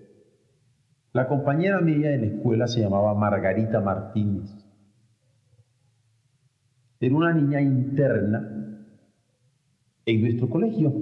La 1.13 1.27
compañera 1.27 1.81
mía 1.81 2.15
en 2.15 2.21
la 2.21 2.27
escuela 2.27 2.67
se 2.67 2.81
llamaba 2.81 3.15
Margarita 3.15 3.81
Martínez. 3.81 4.55
Era 7.01 7.15
una 7.15 7.33
niña 7.33 7.61
interna 7.61 8.85
en 10.05 10.21
nuestro 10.21 10.49
colegio. 10.49 10.93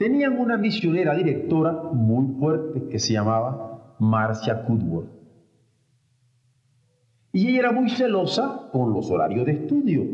Tenían 0.00 0.40
una 0.40 0.56
misionera 0.56 1.14
directora 1.14 1.72
muy 1.92 2.38
fuerte 2.38 2.88
que 2.88 2.98
se 2.98 3.12
llamaba 3.12 3.96
Marcia 3.98 4.64
Cudworth. 4.64 5.10
Y 7.32 7.48
ella 7.48 7.58
era 7.58 7.72
muy 7.72 7.90
celosa 7.90 8.70
con 8.72 8.94
los 8.94 9.10
horarios 9.10 9.44
de 9.44 9.52
estudio. 9.52 10.06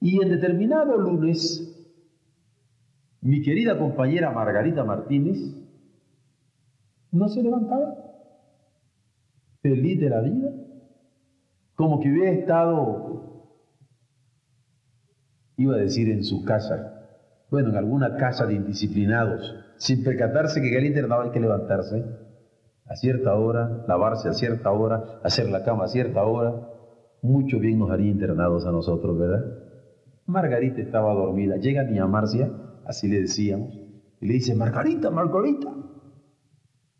Y 0.00 0.20
en 0.20 0.30
determinado 0.30 0.98
lunes, 0.98 1.88
mi 3.20 3.40
querida 3.40 3.78
compañera 3.78 4.32
Margarita 4.32 4.82
Martínez 4.82 5.38
no 7.12 7.28
se 7.28 7.40
levantaba, 7.40 7.94
feliz 9.62 10.00
de 10.00 10.10
la 10.10 10.20
vida, 10.22 10.50
como 11.76 12.00
que 12.00 12.10
hubiera 12.10 12.32
estado, 12.32 13.54
iba 15.56 15.76
a 15.76 15.78
decir, 15.78 16.10
en 16.10 16.24
su 16.24 16.44
casa, 16.44 16.96
bueno, 17.50 17.70
en 17.70 17.76
alguna 17.76 18.16
casa 18.16 18.46
de 18.46 18.54
indisciplinados, 18.54 19.56
sin 19.76 20.04
percatarse 20.04 20.60
que 20.60 20.68
en 20.68 20.74
el 20.76 20.86
internado 20.86 21.22
hay 21.22 21.30
que 21.30 21.40
levantarse 21.40 22.04
a 22.86 22.96
cierta 22.96 23.34
hora, 23.34 23.84
lavarse 23.88 24.28
a 24.28 24.34
cierta 24.34 24.70
hora, 24.70 25.20
hacer 25.24 25.48
la 25.48 25.64
cama 25.64 25.84
a 25.84 25.88
cierta 25.88 26.24
hora, 26.24 26.68
mucho 27.22 27.58
bien 27.58 27.78
nos 27.78 27.90
haría 27.90 28.10
internados 28.10 28.66
a 28.66 28.70
nosotros, 28.70 29.18
¿verdad? 29.18 29.44
Margarita 30.26 30.80
estaba 30.80 31.12
dormida, 31.12 31.56
llega 31.56 31.82
niña 31.82 32.06
Marcia, 32.06 32.50
así 32.86 33.08
le 33.08 33.20
decíamos, 33.20 33.74
y 34.20 34.26
le 34.26 34.34
dice, 34.34 34.54
Margarita, 34.54 35.10
Margarita. 35.10 35.72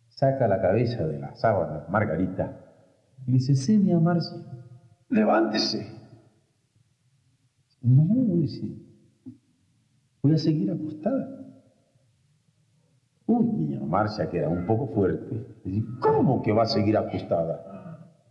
Saca 0.08 0.48
la 0.48 0.60
cabeza 0.60 1.06
de 1.06 1.18
la 1.18 1.34
sábana, 1.36 1.86
Margarita, 1.88 2.60
y 3.26 3.32
dice, 3.32 3.54
sí, 3.54 3.78
niña 3.78 4.00
Marcia, 4.00 4.38
levántese. 5.08 5.98
No, 7.82 8.36
dice, 8.36 8.89
voy 10.22 10.32
a 10.32 10.38
seguir 10.38 10.70
acostada. 10.70 11.40
Uy, 13.26 13.46
niña 13.46 13.80
Marcia, 13.80 14.28
que 14.28 14.38
era 14.38 14.48
un 14.48 14.66
poco 14.66 14.88
fuerte, 14.88 15.46
¿cómo 16.00 16.42
que 16.42 16.52
va 16.52 16.64
a 16.64 16.66
seguir 16.66 16.96
acostada? 16.96 17.70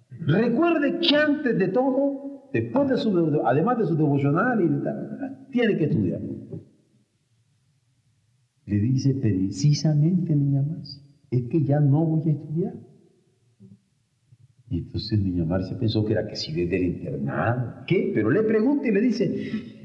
Recuerde 0.09 0.99
que 0.99 1.15
antes 1.15 1.57
de 1.57 1.69
todo, 1.69 2.49
después 2.51 2.89
de 2.89 2.97
su, 2.97 3.41
además 3.45 3.77
de 3.77 3.85
su 3.85 3.95
devocional, 3.95 4.61
y 4.61 5.51
tiene 5.51 5.77
que 5.77 5.85
estudiar. 5.85 6.21
Le 8.65 8.75
dice 8.79 9.15
precisamente, 9.15 10.35
niña 10.35 10.61
Marcia, 10.61 11.01
es 11.31 11.43
que 11.47 11.63
ya 11.63 11.79
no 11.79 12.05
voy 12.05 12.29
a 12.29 12.33
estudiar. 12.33 12.73
Y 14.67 14.79
entonces 14.79 15.19
niña 15.19 15.45
Marcia 15.45 15.77
pensó 15.79 16.05
que 16.05 16.13
era 16.13 16.27
que 16.27 16.35
si 16.35 16.53
desde 16.53 16.75
el 16.75 16.83
internado, 16.83 17.85
¿qué? 17.87 18.11
Pero 18.13 18.29
le 18.29 18.43
pregunta 18.43 18.87
y 18.87 18.91
le 18.91 19.01
dice, 19.01 19.78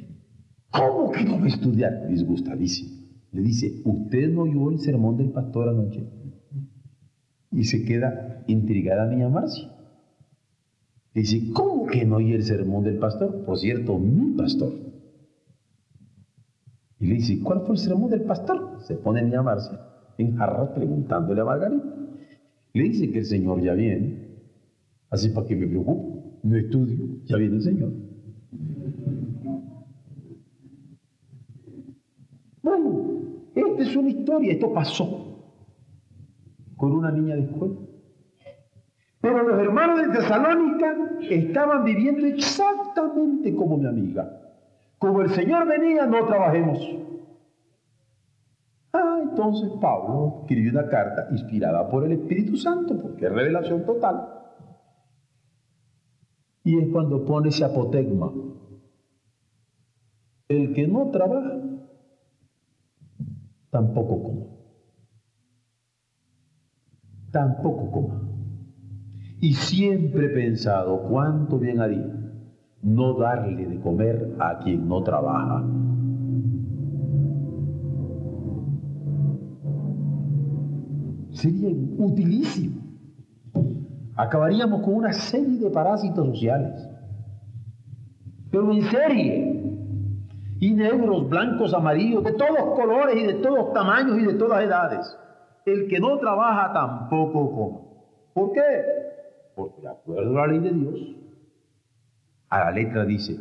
¿Cómo 0.74 1.12
que 1.12 1.24
no 1.24 1.38
va 1.38 1.44
a 1.44 1.48
estudiar? 1.48 2.08
Disgustadísimo. 2.08 2.90
Le 3.30 3.42
dice, 3.42 3.80
¿usted 3.84 4.28
no 4.28 4.42
oyó 4.42 4.70
el 4.70 4.80
sermón 4.80 5.16
del 5.16 5.30
pastor 5.30 5.68
anoche? 5.68 6.04
Y 7.52 7.64
se 7.64 7.84
queda 7.84 8.42
intrigada 8.48 9.06
niña 9.06 9.28
Marcia. 9.28 9.70
Dice, 11.14 11.52
¿cómo 11.52 11.86
que 11.86 12.04
no 12.04 12.16
oye 12.16 12.34
el 12.34 12.42
sermón 12.42 12.82
del 12.82 12.98
pastor? 12.98 13.44
Por 13.44 13.56
cierto, 13.58 13.96
mi 13.98 14.36
pastor. 14.36 14.72
Y 16.98 17.06
le 17.06 17.14
dice, 17.14 17.40
¿cuál 17.40 17.60
fue 17.60 17.76
el 17.76 17.80
sermón 17.80 18.10
del 18.10 18.22
pastor? 18.22 18.78
Se 18.80 18.96
pone 18.96 19.22
niña 19.22 19.42
Marcia. 19.42 19.78
en 20.18 20.36
jarras 20.36 20.70
preguntándole 20.70 21.40
a 21.40 21.44
Margarita. 21.44 21.94
Le 22.72 22.82
dice 22.82 23.10
que 23.12 23.20
el 23.20 23.26
Señor 23.26 23.62
ya 23.62 23.74
viene. 23.74 24.24
Así 25.08 25.28
para 25.28 25.46
que 25.46 25.54
me 25.54 25.68
preocupo, 25.68 26.40
no 26.42 26.56
estudio, 26.56 27.20
ya 27.26 27.36
viene 27.36 27.56
el 27.56 27.62
Señor. 27.62 27.92
Bueno, 32.64 33.20
esta 33.54 33.82
es 33.82 33.94
una 33.94 34.08
historia, 34.08 34.52
esto 34.54 34.72
pasó 34.72 35.34
con 36.78 36.92
una 36.92 37.12
niña 37.12 37.34
de 37.34 37.42
escuela. 37.42 37.74
Pero 39.20 39.42
los 39.42 39.60
hermanos 39.60 40.00
de 40.00 40.08
Tesalónica 40.14 40.96
estaban 41.28 41.84
viviendo 41.84 42.26
exactamente 42.26 43.54
como 43.54 43.76
mi 43.76 43.86
amiga. 43.86 44.40
Como 44.98 45.20
el 45.20 45.30
Señor 45.30 45.68
venía, 45.68 46.06
no 46.06 46.26
trabajemos. 46.26 46.78
Ah, 48.94 49.20
entonces 49.22 49.70
Pablo 49.78 50.38
escribió 50.40 50.70
una 50.70 50.88
carta 50.88 51.28
inspirada 51.32 51.86
por 51.90 52.04
el 52.04 52.12
Espíritu 52.12 52.56
Santo, 52.56 52.98
porque 52.98 53.26
es 53.26 53.32
revelación 53.32 53.84
total. 53.84 54.26
Y 56.64 56.78
es 56.78 56.88
cuando 56.88 57.26
pone 57.26 57.50
ese 57.50 57.64
apotegma. 57.64 58.32
El 60.48 60.72
que 60.72 60.88
no 60.88 61.10
trabaja, 61.10 61.60
tampoco 63.74 64.22
coma. 64.22 64.46
Tampoco 67.32 67.90
coma. 67.90 68.22
Y 69.40 69.54
siempre 69.54 70.26
he 70.26 70.28
pensado 70.28 71.02
cuánto 71.08 71.58
bien 71.58 71.80
haría 71.80 72.06
no 72.82 73.18
darle 73.18 73.66
de 73.66 73.80
comer 73.80 74.36
a 74.38 74.58
quien 74.60 74.86
no 74.86 75.02
trabaja. 75.02 75.64
Sería 81.32 81.70
utilísimo. 81.98 82.80
Acabaríamos 84.14 84.82
con 84.82 84.94
una 84.94 85.12
serie 85.12 85.58
de 85.58 85.70
parásitos 85.70 86.28
sociales. 86.28 86.88
Pero 88.52 88.72
en 88.72 88.82
serie. 88.82 89.63
Y 90.60 90.72
negros, 90.72 91.28
blancos, 91.28 91.74
amarillos, 91.74 92.24
de 92.24 92.32
todos 92.32 92.78
colores 92.78 93.16
y 93.16 93.26
de 93.26 93.34
todos 93.34 93.72
tamaños 93.72 94.18
y 94.18 94.26
de 94.26 94.34
todas 94.34 94.62
edades. 94.62 95.18
El 95.66 95.88
que 95.88 95.98
no 95.98 96.18
trabaja 96.18 96.72
tampoco 96.72 97.54
come. 97.54 97.78
¿Por 98.32 98.52
qué? 98.52 98.60
Porque 99.54 99.80
de 99.80 99.88
acuerdo 99.88 100.38
a 100.38 100.46
la 100.46 100.52
ley 100.52 100.60
de 100.60 100.70
Dios, 100.70 101.16
a 102.48 102.58
la 102.60 102.70
letra 102.70 103.04
dice, 103.04 103.36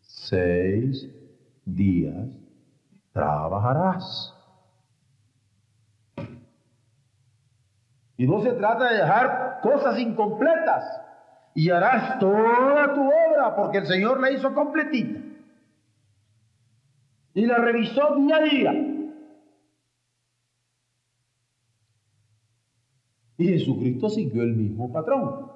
seis 0.00 1.08
días 1.64 2.28
trabajarás. 3.12 4.34
Y 8.16 8.26
no 8.26 8.40
se 8.42 8.52
trata 8.52 8.90
de 8.90 8.96
dejar 8.96 9.60
cosas 9.62 9.98
incompletas. 9.98 10.84
Y 11.54 11.70
harás 11.70 12.18
toda 12.18 12.94
tu 12.94 13.00
obra 13.00 13.56
porque 13.56 13.78
el 13.78 13.86
Señor 13.86 14.20
la 14.20 14.30
hizo 14.30 14.52
completita. 14.54 15.27
Y 17.38 17.46
la 17.46 17.58
revisó 17.58 18.16
día 18.16 18.36
a 18.36 18.42
día. 18.42 18.72
Y 23.36 23.46
Jesucristo 23.46 24.08
siguió 24.10 24.42
el 24.42 24.56
mismo 24.56 24.92
patrón. 24.92 25.46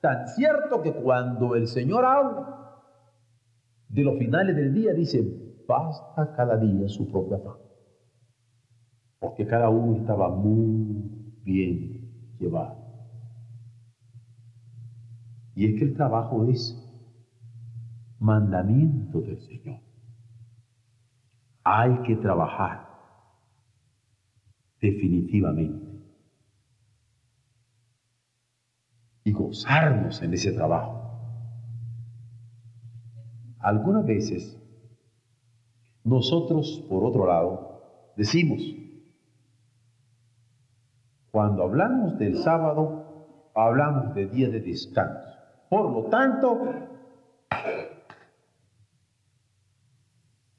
Tan 0.00 0.26
cierto 0.28 0.80
que 0.80 0.94
cuando 0.94 1.54
el 1.54 1.66
Señor 1.66 2.06
habla 2.06 2.82
de 3.90 4.04
los 4.04 4.16
finales 4.16 4.56
del 4.56 4.72
día, 4.72 4.94
dice, 4.94 5.22
basta 5.68 6.32
cada 6.34 6.56
día 6.56 6.88
su 6.88 7.10
propia 7.12 7.44
paz. 7.44 7.58
Porque 9.18 9.46
cada 9.46 9.68
uno 9.68 9.98
estaba 9.98 10.30
muy 10.30 11.34
bien 11.44 12.38
llevar. 12.38 12.74
Y 15.54 15.66
es 15.66 15.78
que 15.78 15.84
el 15.84 15.94
trabajo 15.94 16.46
es 16.48 16.74
mandamiento 18.18 19.20
del 19.20 19.38
Señor. 19.40 19.87
Hay 21.70 22.00
que 22.00 22.16
trabajar 22.16 22.88
definitivamente 24.80 25.86
y 29.22 29.32
gozarnos 29.32 30.22
en 30.22 30.32
ese 30.32 30.52
trabajo. 30.52 30.94
Algunas 33.58 34.06
veces 34.06 34.58
nosotros, 36.04 36.86
por 36.88 37.04
otro 37.04 37.26
lado, 37.26 38.14
decimos, 38.16 38.62
cuando 41.30 41.64
hablamos 41.64 42.18
del 42.18 42.38
sábado, 42.38 43.50
hablamos 43.54 44.14
de 44.14 44.24
día 44.24 44.48
de 44.48 44.60
descanso. 44.60 45.36
Por 45.68 45.90
lo 45.92 46.04
tanto, 46.04 46.62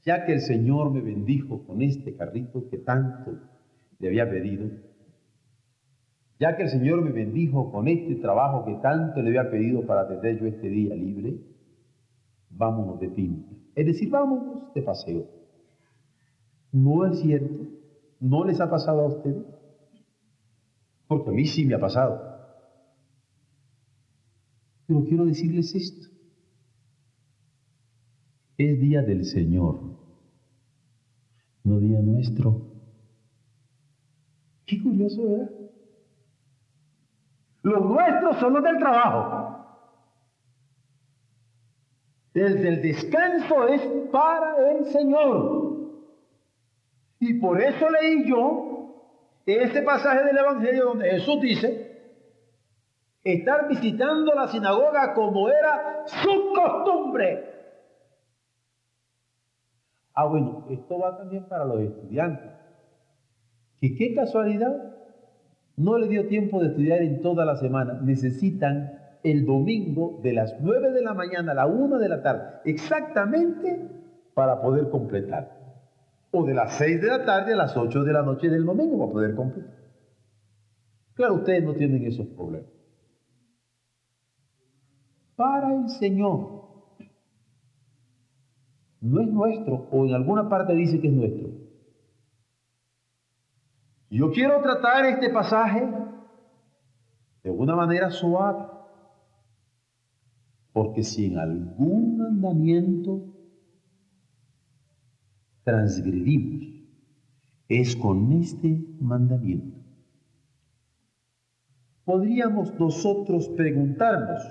ya 0.10 0.26
que 0.26 0.34
el 0.34 0.42
Señor 0.42 0.90
me 0.90 1.02
bendijo 1.02 1.64
con 1.68 1.84
este 1.84 2.16
carrito 2.16 2.68
que 2.68 2.80
tanto 2.80 3.38
le 4.00 4.08
había 4.08 4.28
pedido, 4.28 4.68
ya 6.40 6.58
que 6.58 6.64
el 6.64 6.70
Señor 6.70 7.04
me 7.04 7.12
bendijo 7.12 7.72
con 7.72 7.88
este 7.88 8.16
trabajo 8.16 8.66
que 8.66 8.74
tanto 8.82 9.22
le 9.22 9.28
había 9.30 9.52
pedido 9.52 9.86
para 9.86 10.08
tener 10.08 10.40
yo 10.40 10.48
este 10.48 10.68
día 10.68 10.96
libre, 10.96 11.38
vámonos 12.50 13.00
de 13.00 13.10
pinta. 13.10 13.52
Es 13.76 13.86
decir, 13.86 14.10
vámonos 14.10 14.74
de 14.74 14.82
paseo. 14.82 15.28
¿No 16.72 17.06
es 17.06 17.20
cierto? 17.20 17.68
¿No 18.20 18.46
les 18.46 18.60
ha 18.62 18.68
pasado 18.68 19.02
a 19.02 19.08
ustedes? 19.10 19.46
porque 21.08 21.30
a 21.30 21.34
mí 21.34 21.46
sí 21.46 21.66
me 21.66 21.76
ha 21.76 21.80
pasado. 21.80 22.20
Pero 24.88 25.04
quiero 25.06 25.26
decirles 25.26 25.76
esto. 25.76 26.08
Es 28.58 28.80
día 28.80 29.04
del 29.04 29.26
Señor, 29.26 29.99
no 31.64 31.80
día 31.80 32.00
nuestro. 32.02 32.62
Qué 34.66 34.82
curioso, 34.82 35.24
¿verdad? 35.24 35.50
Los 37.64 37.86
nuestros 37.86 38.38
son 38.38 38.54
los 38.54 38.64
del 38.64 38.78
trabajo. 38.78 39.56
El 42.34 42.62
del 42.62 42.82
descanso 42.82 43.68
es 43.68 43.82
para 44.12 44.72
el 44.72 44.86
Señor. 44.86 45.78
Y 47.20 47.34
por 47.36 47.62
eso 47.62 47.90
leí 47.90 48.30
yo 48.30 48.70
este 49.58 49.82
pasaje 49.82 50.24
del 50.26 50.38
Evangelio 50.38 50.86
donde 50.86 51.10
Jesús 51.10 51.42
dice, 51.42 51.90
estar 53.24 53.68
visitando 53.68 54.34
la 54.34 54.48
sinagoga 54.48 55.14
como 55.14 55.50
era 55.50 56.04
su 56.06 56.54
costumbre. 56.54 57.59
Ah, 60.14 60.26
bueno, 60.26 60.66
esto 60.70 61.00
va 61.00 61.18
también 61.18 61.46
para 61.46 61.66
los 61.66 61.80
estudiantes. 61.82 62.52
Qué 63.80 64.14
casualidad, 64.14 64.96
no 65.78 65.98
le 65.98 66.08
dio 66.08 66.28
tiempo 66.28 66.62
de 66.62 66.68
estudiar 66.68 67.02
en 67.02 67.22
toda 67.22 67.46
la 67.46 67.56
semana. 67.56 68.00
Necesitan 68.02 69.00
el 69.24 69.46
domingo 69.46 70.20
de 70.22 70.34
las 70.34 70.56
9 70.60 70.92
de 70.92 71.02
la 71.02 71.14
mañana 71.14 71.54
a 71.54 71.56
la 71.56 71.68
1 71.68 71.98
de 71.98 72.10
la 72.10 72.22
tarde, 72.22 72.60
exactamente 72.66 73.90
para 74.34 74.62
poder 74.62 74.90
completar 74.90 75.60
o 76.32 76.46
de 76.46 76.54
las 76.54 76.78
6 76.78 77.02
de 77.02 77.08
la 77.08 77.26
tarde 77.26 77.54
a 77.54 77.58
las 77.58 77.76
8 77.76 78.04
de 78.04 78.14
la 78.14 78.22
noche 78.22 78.50
del 78.50 78.66
domingo 78.66 79.00
para 79.00 79.12
poder 79.12 79.36
completar. 79.36 79.80
Claro, 81.14 81.36
ustedes 81.36 81.64
no 81.64 81.74
tienen 81.74 82.06
esos 82.06 82.28
problemas. 82.28 82.70
Para 85.36 85.74
el 85.74 85.90
Señor. 85.90 86.59
No 89.02 89.22
es 89.22 89.28
nuestro, 89.30 89.88
o 89.92 90.06
en 90.06 90.14
alguna 90.14 90.50
parte 90.50 90.74
dice 90.74 91.00
que 91.00 91.08
es 91.08 91.14
nuestro. 91.14 91.50
Yo 94.10 94.32
quiero 94.32 94.62
tratar 94.62 95.06
este 95.06 95.30
pasaje 95.30 95.88
de 97.44 97.52
una 97.52 97.76
manera 97.76 98.10
suave, 98.10 98.66
porque 100.74 101.04
si 101.04 101.26
en 101.28 101.38
algún 101.38 102.18
mandamiento 102.18 103.24
transgredimos 105.64 106.70
es 107.70 107.96
con 107.96 108.32
este 108.34 108.84
mandamiento. 109.00 109.78
Podríamos 112.04 112.74
nosotros 112.80 113.48
preguntarnos, 113.50 114.42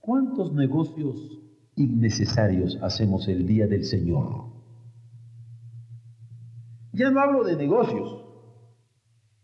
¿cuántos 0.00 0.52
negocios 0.52 1.45
innecesarios 1.76 2.78
hacemos 2.82 3.28
el 3.28 3.46
día 3.46 3.66
del 3.66 3.84
Señor? 3.84 4.46
Ya 6.92 7.10
no 7.10 7.20
hablo 7.20 7.44
de 7.44 7.56
negocios 7.56 8.24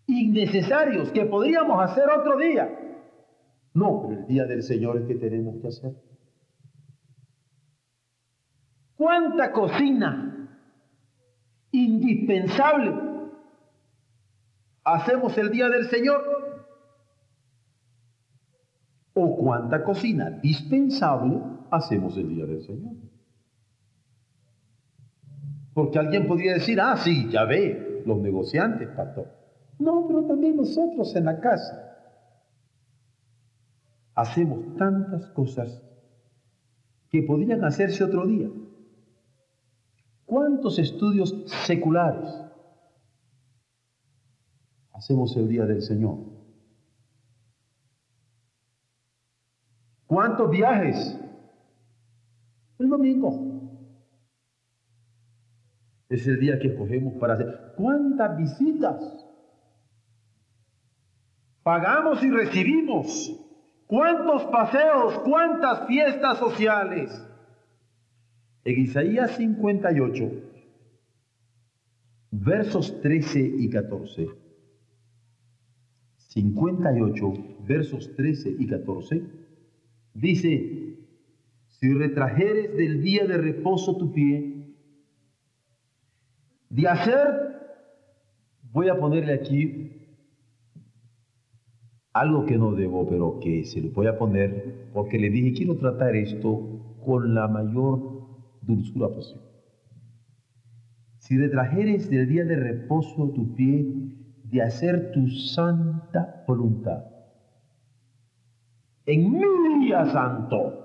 innecesarios 0.06 1.10
que 1.12 1.24
podríamos 1.26 1.82
hacer 1.82 2.04
otro 2.10 2.38
día. 2.38 2.68
No, 3.74 4.02
pero 4.02 4.20
el 4.20 4.26
día 4.26 4.44
del 4.44 4.62
Señor 4.62 4.98
es 4.98 5.06
que 5.06 5.14
tenemos 5.14 5.60
que 5.60 5.68
hacer. 5.68 5.94
¿Cuánta 8.96 9.52
cocina 9.52 10.48
indispensable 11.72 12.94
hacemos 14.84 15.36
el 15.38 15.50
día 15.50 15.68
del 15.68 15.88
Señor? 15.88 16.22
¿O 19.14 19.36
cuánta 19.36 19.82
cocina 19.84 20.30
dispensable 20.30 21.51
hacemos 21.72 22.16
el 22.18 22.28
día 22.28 22.44
del 22.44 22.62
Señor? 22.62 22.94
Porque 25.74 25.98
alguien 25.98 26.26
podría 26.26 26.54
decir, 26.54 26.78
ah, 26.80 26.96
sí, 26.96 27.28
ya 27.30 27.44
ve, 27.44 28.02
los 28.04 28.18
negociantes, 28.18 28.88
pastor. 28.90 29.26
No, 29.78 30.06
pero 30.06 30.26
también 30.26 30.56
nosotros 30.56 31.16
en 31.16 31.24
la 31.24 31.40
casa 31.40 31.88
hacemos 34.14 34.76
tantas 34.76 35.26
cosas 35.30 35.82
que 37.08 37.22
podrían 37.22 37.64
hacerse 37.64 38.04
otro 38.04 38.26
día. 38.26 38.50
¿Cuántos 40.26 40.78
estudios 40.78 41.34
seculares 41.64 42.30
hacemos 44.92 45.34
el 45.36 45.48
día 45.48 45.64
del 45.64 45.80
Señor? 45.80 46.18
¿Cuántos 50.06 50.50
viajes? 50.50 51.18
El 52.82 52.88
domingo. 52.88 53.30
Es 56.08 56.26
el 56.26 56.40
día 56.40 56.58
que 56.58 56.66
escogemos 56.66 57.14
para 57.14 57.34
hacer. 57.34 57.74
¿Cuántas 57.76 58.36
visitas? 58.36 59.24
Pagamos 61.62 62.20
y 62.24 62.30
recibimos. 62.30 63.38
¿Cuántos 63.86 64.42
paseos? 64.46 65.20
¿Cuántas 65.20 65.86
fiestas 65.86 66.38
sociales? 66.38 67.24
En 68.64 68.80
Isaías 68.80 69.30
58, 69.36 70.30
versos 72.32 73.00
13 73.00 73.38
y 73.58 73.70
14. 73.70 74.28
58, 76.16 77.32
versos 77.64 78.12
13 78.16 78.56
y 78.58 78.66
14, 78.66 79.22
dice, 80.14 80.91
si 81.82 81.92
retrajeres 81.94 82.76
del 82.76 83.02
día 83.02 83.26
de 83.26 83.38
reposo 83.38 83.96
tu 83.96 84.12
pie, 84.12 84.72
de 86.70 86.86
hacer, 86.86 87.26
voy 88.70 88.88
a 88.88 88.96
ponerle 88.96 89.34
aquí 89.34 89.90
algo 92.12 92.46
que 92.46 92.56
no 92.56 92.70
debo, 92.70 93.08
pero 93.08 93.40
que 93.40 93.64
se 93.64 93.80
lo 93.80 93.90
voy 93.90 94.06
a 94.06 94.16
poner, 94.16 94.90
porque 94.92 95.18
le 95.18 95.28
dije, 95.28 95.54
quiero 95.54 95.76
tratar 95.76 96.14
esto 96.14 97.00
con 97.04 97.34
la 97.34 97.48
mayor 97.48 98.28
dulzura 98.60 99.08
posible. 99.08 99.42
Si 101.18 101.36
retrajeres 101.36 102.08
del 102.08 102.28
día 102.28 102.44
de 102.44 102.54
reposo 102.54 103.32
tu 103.32 103.56
pie 103.56 103.92
de 104.44 104.62
hacer 104.62 105.10
tu 105.10 105.26
santa 105.26 106.44
voluntad, 106.46 107.06
en 109.04 109.32
mi 109.32 109.84
día 109.84 110.06
santo, 110.12 110.81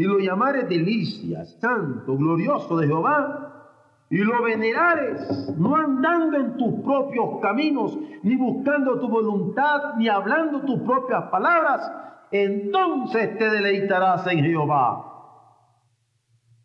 y 0.00 0.04
lo 0.04 0.18
llamares 0.18 0.66
delicia, 0.66 1.44
santo, 1.44 2.16
glorioso 2.16 2.78
de 2.78 2.86
Jehová, 2.86 4.06
y 4.08 4.16
lo 4.16 4.42
venerares, 4.42 5.54
no 5.58 5.76
andando 5.76 6.38
en 6.38 6.56
tus 6.56 6.80
propios 6.82 7.38
caminos, 7.42 7.98
ni 8.22 8.34
buscando 8.34 8.98
tu 8.98 9.10
voluntad, 9.10 9.96
ni 9.98 10.08
hablando 10.08 10.62
tus 10.62 10.80
propias 10.80 11.24
palabras, 11.24 11.92
entonces 12.30 13.36
te 13.36 13.50
deleitarás 13.50 14.26
en 14.28 14.42
Jehová 14.42 15.04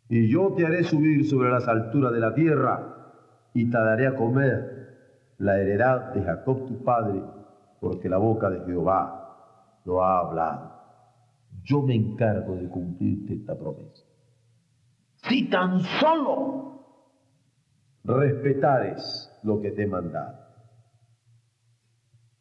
y 0.08 0.30
yo 0.30 0.54
te 0.56 0.64
haré 0.64 0.84
subir 0.84 1.28
sobre 1.28 1.50
las 1.50 1.68
alturas 1.68 2.14
de 2.14 2.20
la 2.20 2.32
tierra 2.32 3.10
y 3.52 3.70
te 3.70 3.76
daré 3.76 4.06
a 4.06 4.16
comer 4.16 5.34
la 5.36 5.58
heredad 5.58 6.14
de 6.14 6.22
Jacob 6.22 6.66
tu 6.66 6.82
padre, 6.82 7.20
porque 7.82 8.08
la 8.08 8.16
boca 8.16 8.48
de 8.48 8.64
Jehová 8.64 9.82
lo 9.84 10.02
ha 10.02 10.20
hablado. 10.20 10.75
Yo 11.66 11.82
me 11.82 11.96
encargo 11.96 12.54
de 12.54 12.68
cumplirte 12.68 13.34
esta 13.34 13.58
promesa. 13.58 14.04
Si 15.16 15.50
tan 15.50 15.80
solo 15.80 16.66
respetares 18.04 19.36
lo 19.42 19.60
que 19.60 19.72
te 19.72 19.82
he 19.82 19.86
mandado. 19.88 20.38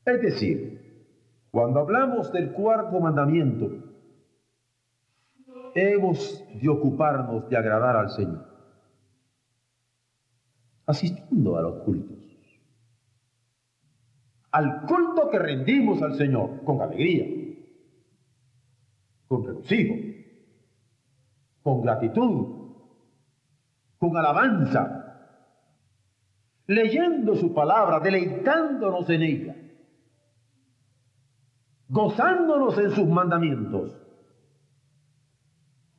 Es 0.05 0.21
decir, 0.21 1.09
cuando 1.49 1.79
hablamos 1.79 2.31
del 2.31 2.51
cuarto 2.51 2.99
mandamiento, 2.99 3.71
hemos 5.73 6.43
de 6.61 6.69
ocuparnos 6.69 7.49
de 7.49 7.57
agradar 7.57 7.95
al 7.95 8.11
Señor, 8.11 8.45
asistiendo 10.85 11.57
a 11.57 11.63
los 11.63 11.81
cultos, 11.83 12.19
al 14.51 14.85
culto 14.85 15.31
que 15.31 15.39
rendimos 15.39 16.03
al 16.03 16.13
Señor 16.13 16.63
con 16.63 16.79
alegría, 16.81 17.34
con 19.27 19.45
regocijo, 19.45 19.95
con 21.63 21.81
gratitud, 21.81 22.73
con 23.97 24.17
alabanza, 24.17 25.31
leyendo 26.67 27.35
su 27.35 27.53
palabra, 27.53 27.99
deleitándonos 27.99 29.09
en 29.09 29.21
ella, 29.23 29.55
gozándonos 31.89 32.77
en 32.77 32.91
sus 32.91 33.07
mandamientos 33.07 34.05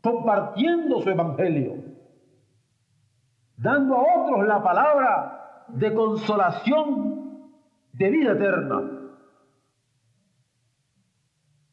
compartiendo 0.07 1.01
su 1.01 1.11
evangelio, 1.11 1.83
dando 3.57 3.97
a 3.97 4.23
otros 4.23 4.47
la 4.47 4.63
palabra 4.63 5.65
de 5.67 5.93
consolación 5.95 7.51
de 7.93 8.11
vida 8.11 8.33
eterna, 8.35 8.96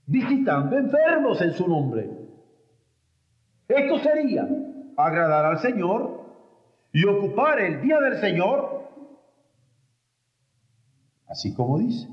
visitando 0.05 0.77
enfermos 0.77 1.41
en 1.41 1.53
su 1.53 1.67
nombre. 1.67 2.09
Esto 3.67 3.99
sería 3.99 4.47
agradar 4.97 5.45
al 5.45 5.59
Señor 5.59 6.23
y 6.91 7.05
ocupar 7.05 7.59
el 7.59 7.81
día 7.81 7.99
del 7.99 8.17
Señor, 8.17 8.89
así 11.27 11.53
como 11.53 11.79
dice, 11.79 12.07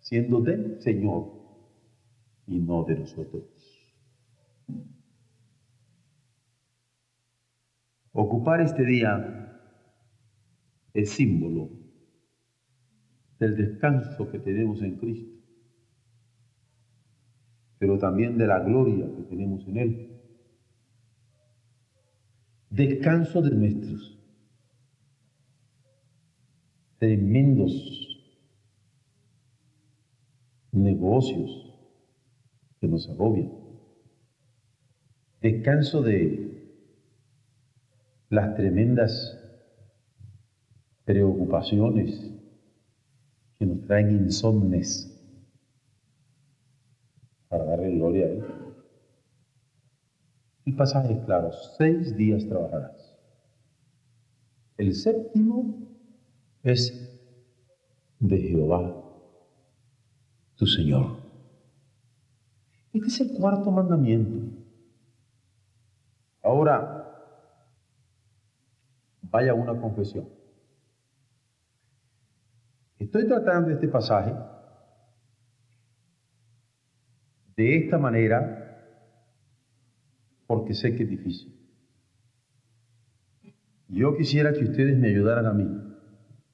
siendo 0.00 0.40
del 0.40 0.80
Señor 0.80 1.32
y 2.46 2.58
no 2.58 2.84
de 2.84 2.98
nosotros. 2.98 3.44
Ocupar 8.12 8.60
este 8.60 8.84
día 8.84 9.58
es 10.92 11.10
símbolo 11.10 11.70
del 13.38 13.56
descanso 13.56 14.30
que 14.30 14.38
tenemos 14.38 14.82
en 14.82 14.96
Cristo, 14.96 15.41
pero 17.82 17.98
también 17.98 18.38
de 18.38 18.46
la 18.46 18.60
gloria 18.60 19.10
que 19.12 19.22
tenemos 19.22 19.66
en 19.66 19.76
Él. 19.76 20.20
Descanso 22.70 23.42
de 23.42 23.50
nuestros 23.50 24.20
tremendos 26.98 27.72
negocios 30.70 31.74
que 32.80 32.86
nos 32.86 33.08
agobian. 33.08 33.50
Descanso 35.40 36.02
de 36.02 36.78
las 38.28 38.54
tremendas 38.54 39.40
preocupaciones 41.04 42.32
que 43.58 43.66
nos 43.66 43.82
traen 43.88 44.12
insomnes 44.12 45.11
para 47.52 47.66
darle 47.66 47.90
gloria 47.90 48.24
a 48.24 48.28
Él. 48.30 48.44
El 50.64 50.74
pasaje 50.74 51.12
es 51.12 51.24
claro, 51.26 51.52
seis 51.76 52.16
días 52.16 52.46
trabajarás. 52.46 53.14
El 54.78 54.94
séptimo 54.94 55.86
es 56.62 57.20
de 58.20 58.38
Jehová, 58.38 59.04
tu 60.56 60.66
Señor. 60.66 61.18
Este 62.94 63.08
es 63.08 63.20
el 63.20 63.36
cuarto 63.38 63.70
mandamiento. 63.70 64.56
Ahora, 66.42 67.06
vaya 69.20 69.52
una 69.52 69.78
confesión. 69.78 70.26
Estoy 72.98 73.26
tratando 73.26 73.70
este 73.70 73.88
pasaje 73.88 74.32
de 77.62 77.76
esta 77.76 77.96
manera 77.96 78.42
porque 80.48 80.74
sé 80.74 80.96
que 80.96 81.04
es 81.04 81.08
difícil. 81.08 81.56
Yo 83.88 84.16
quisiera 84.16 84.52
que 84.52 84.64
ustedes 84.64 84.98
me 84.98 85.08
ayudaran 85.08 85.46
a 85.46 85.52
mí 85.52 85.68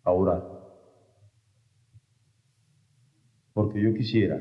a 0.05 0.13
orar. 0.13 0.43
Porque 3.55 3.81
yo 3.81 3.95
quisiera 3.95 4.39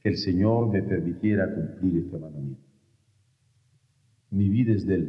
que 0.00 0.08
el 0.08 0.16
Señor 0.18 0.68
me 0.68 0.82
permitiera 0.82 1.52
cumplir 1.52 2.04
este 2.04 2.16
mandamiento. 2.16 2.62
Mi 4.30 4.48
vida 4.48 4.72
es 4.72 4.86
de 4.86 4.94
Él. 4.94 5.06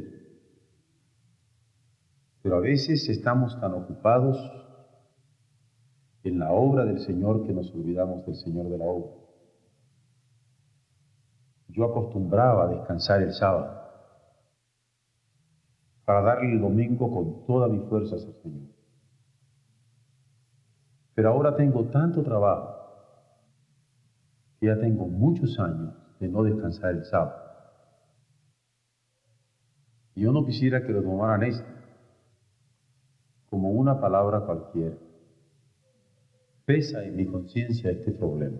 Pero 2.42 2.56
a 2.56 2.62
veces 2.62 3.08
estamos 3.10 3.60
tan 3.62 3.74
ocupados 3.74 4.61
en 6.24 6.40
la 6.40 6.52
obra 6.52 6.86
del 6.86 7.00
Señor 7.00 7.46
que 7.46 7.54
nos 7.54 7.74
olvidamos 7.74 8.26
del 8.26 8.36
Señor 8.36 8.70
de 8.70 8.78
la 8.78 8.86
obra. 8.86 9.12
Yo 11.70 11.86
acostumbraba 11.86 12.66
a 12.66 12.68
descansar 12.68 13.22
el 13.22 13.34
sábado 13.34 13.82
para 16.06 16.22
darle 16.22 16.54
el 16.54 16.62
domingo 16.62 17.10
con 17.10 17.46
todas 17.46 17.72
mis 17.72 17.84
fuerzas 17.88 18.26
al 18.26 18.34
Señor. 18.42 18.70
Pero 21.14 21.30
ahora 21.30 21.56
tengo 21.56 21.86
tanto 21.86 22.24
trabajo 22.24 22.76
que 24.60 24.68
ya 24.68 24.80
tengo 24.80 25.08
muchos 25.08 25.58
años 25.60 25.94
de 26.20 26.28
no 26.28 26.44
descansar 26.44 26.92
el 26.92 27.06
sábado. 27.06 27.42
Y 30.16 30.22
yo 30.22 30.32
no 30.32 30.46
quisiera 30.46 30.86
que 30.86 30.92
lo 30.92 31.02
tomaran 31.02 31.44
esto 31.44 31.66
como 33.50 33.70
una 33.72 34.00
palabra 34.00 34.42
cualquiera. 34.42 34.96
Pesa 36.66 37.04
en 37.04 37.16
mi 37.16 37.26
conciencia 37.26 37.92
este 37.92 38.12
problema. 38.12 38.58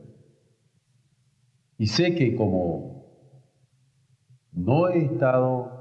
Y 1.78 1.88
sé 1.88 2.16
que 2.16 2.36
como 2.36 3.06
no 4.52 4.90
he 4.90 5.06
estado 5.06 5.72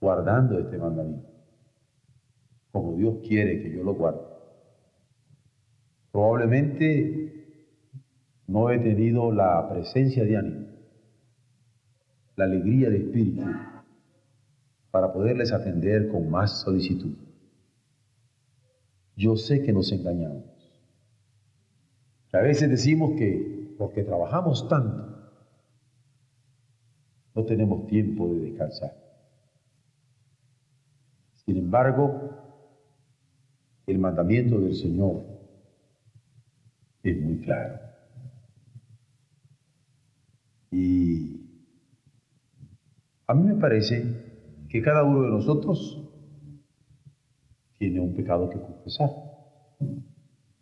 guardando 0.00 0.58
este 0.58 0.78
mandamiento, 0.78 1.28
como 2.72 2.96
Dios 2.96 3.16
quiere 3.26 3.62
que 3.62 3.76
yo 3.76 3.84
lo 3.84 3.94
guarde, 3.94 4.22
probablemente 6.10 7.24
no 8.46 8.70
he 8.70 8.78
tenido 8.78 9.32
la 9.32 9.68
presencia 9.68 10.24
de 10.24 10.36
ánimo, 10.36 10.66
la 12.36 12.44
alegría 12.44 12.90
de 12.90 12.98
espíritu 12.98 13.44
para 14.90 15.12
poderles 15.12 15.52
atender 15.52 16.08
con 16.08 16.30
más 16.30 16.60
solicitud. 16.62 17.16
Yo 19.16 19.36
sé 19.36 19.62
que 19.62 19.72
nos 19.72 19.92
engañamos. 19.92 20.44
A 22.32 22.38
veces 22.38 22.68
decimos 22.68 23.12
que 23.16 23.74
porque 23.78 24.02
trabajamos 24.02 24.68
tanto, 24.68 25.14
no 27.34 27.44
tenemos 27.44 27.86
tiempo 27.86 28.28
de 28.28 28.50
descansar. 28.50 28.92
Sin 31.44 31.58
embargo, 31.58 32.30
el 33.86 33.98
mandamiento 33.98 34.58
del 34.58 34.74
Señor 34.74 35.22
es 37.02 37.20
muy 37.20 37.38
claro. 37.38 37.78
Y 40.70 41.40
a 43.26 43.34
mí 43.34 43.44
me 43.44 43.60
parece 43.60 44.66
que 44.68 44.82
cada 44.82 45.04
uno 45.04 45.22
de 45.22 45.28
nosotros 45.28 46.03
tiene 47.84 48.00
un 48.00 48.14
pecado 48.14 48.48
que 48.48 48.58
confesar. 48.58 49.10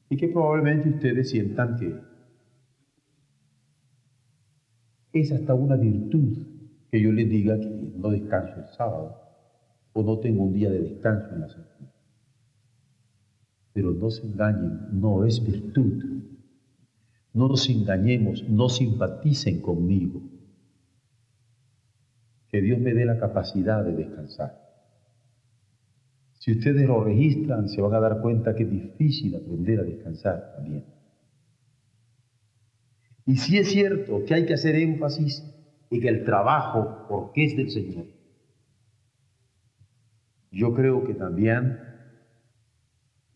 Y 0.09 0.17
que 0.17 0.29
probablemente 0.29 0.89
ustedes 0.89 1.31
sientan 1.31 1.77
que 1.77 1.95
es 5.13 5.31
hasta 5.31 5.55
una 5.55 5.77
virtud 5.77 6.37
que 6.91 7.01
yo 7.01 7.13
les 7.13 7.29
diga 7.31 7.61
que 7.61 7.93
no 7.97 8.11
descanso 8.11 8.59
el 8.59 8.67
sábado 8.77 9.21
o 9.93 10.03
no 10.03 10.19
tengo 10.19 10.43
un 10.43 10.53
día 10.53 10.69
de 10.71 10.81
descanso 10.81 11.33
en 11.33 11.41
la 11.43 11.49
semana. 11.49 11.93
Pero 13.73 13.93
no 13.93 14.11
se 14.11 14.27
engañen, 14.27 14.89
no 14.91 15.25
es 15.25 15.45
virtud. 15.45 16.03
No 17.33 17.49
nos 17.49 17.71
engañemos, 17.71 18.49
no 18.49 18.69
simpaticen 18.69 19.63
conmigo. 19.63 20.21
Que 22.49 22.61
Dios 22.61 22.81
me 22.81 22.93
dé 22.93 23.07
la 23.07 23.19
capacidad 23.19 23.85
de 23.85 23.93
descansar. 23.93 24.62
Si 26.43 26.51
ustedes 26.51 26.89
lo 26.89 27.05
registran, 27.05 27.69
se 27.69 27.81
van 27.81 27.95
a 27.95 28.01
dar 28.01 28.21
cuenta 28.21 28.57
que 28.57 28.65
es 28.65 28.71
difícil 28.71 29.37
aprender 29.37 29.79
a 29.79 29.85
descansar 29.85 30.55
también. 30.57 30.85
Y 33.25 33.37
si 33.37 33.59
es 33.59 33.71
cierto 33.71 34.25
que 34.25 34.35
hay 34.35 34.45
que 34.45 34.55
hacer 34.55 34.75
énfasis 34.75 35.41
en 35.89 36.01
que 36.01 36.09
el 36.09 36.25
trabajo, 36.25 37.07
porque 37.09 37.45
es 37.45 37.57
del 37.57 37.71
Señor, 37.71 38.07
yo 40.51 40.75
creo 40.75 41.05
que 41.05 41.15
también 41.15 41.79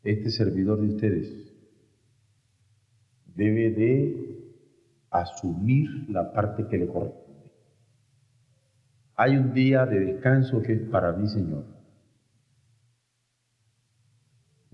este 0.03 0.33
servidor 0.33 0.81
de 0.81 0.89
ustedes 0.89 1.55
debe 3.37 3.71
de 3.71 4.65
asumir 5.11 6.11
la 6.11 6.33
parte 6.33 6.67
que 6.67 6.79
le 6.79 6.89
corresponde. 6.89 7.53
Hay 9.15 9.37
un 9.37 9.55
día 9.55 9.87
de 9.87 10.01
descanso 10.01 10.61
que 10.61 10.73
es 10.73 10.81
para 10.89 11.13
mí, 11.13 11.29
Señor. 11.29 11.76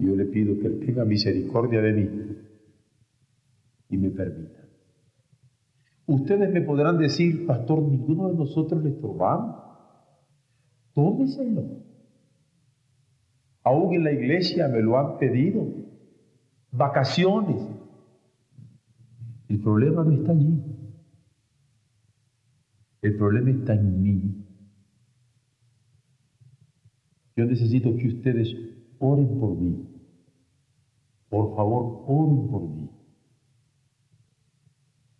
Yo 0.02 0.16
le 0.16 0.24
pido 0.24 0.58
que 0.58 0.66
Él 0.66 0.80
tenga 0.84 1.04
misericordia 1.04 1.80
de 1.80 1.92
mí 1.92 2.08
y 3.88 3.96
me 3.96 4.10
permita. 4.10 4.60
Ustedes 6.06 6.52
me 6.52 6.60
podrán 6.60 6.98
decir, 6.98 7.46
pastor, 7.46 7.82
ninguno 7.82 8.28
de 8.28 8.34
nosotros 8.34 8.82
le 8.82 8.90
estorbamos. 8.90 9.62
Tómeselo. 10.92 11.62
Aún 13.62 13.94
en 13.94 14.02
la 14.02 14.12
iglesia 14.12 14.66
me 14.66 14.82
lo 14.82 14.98
han 14.98 15.18
pedido. 15.18 15.68
Vacaciones. 16.72 17.62
El 19.48 19.60
problema 19.60 20.02
no 20.02 20.10
está 20.10 20.32
allí. 20.32 20.60
El 23.02 23.16
problema 23.16 23.50
está 23.50 23.74
en 23.74 24.02
mí. 24.02 24.46
Yo 27.36 27.44
necesito 27.44 27.96
que 27.96 28.08
ustedes 28.08 28.52
oren 28.98 29.38
por 29.38 29.56
mí. 29.56 29.91
Por 31.32 31.56
favor, 31.56 32.04
oren 32.08 32.46
por 32.50 32.68
mí. 32.68 32.90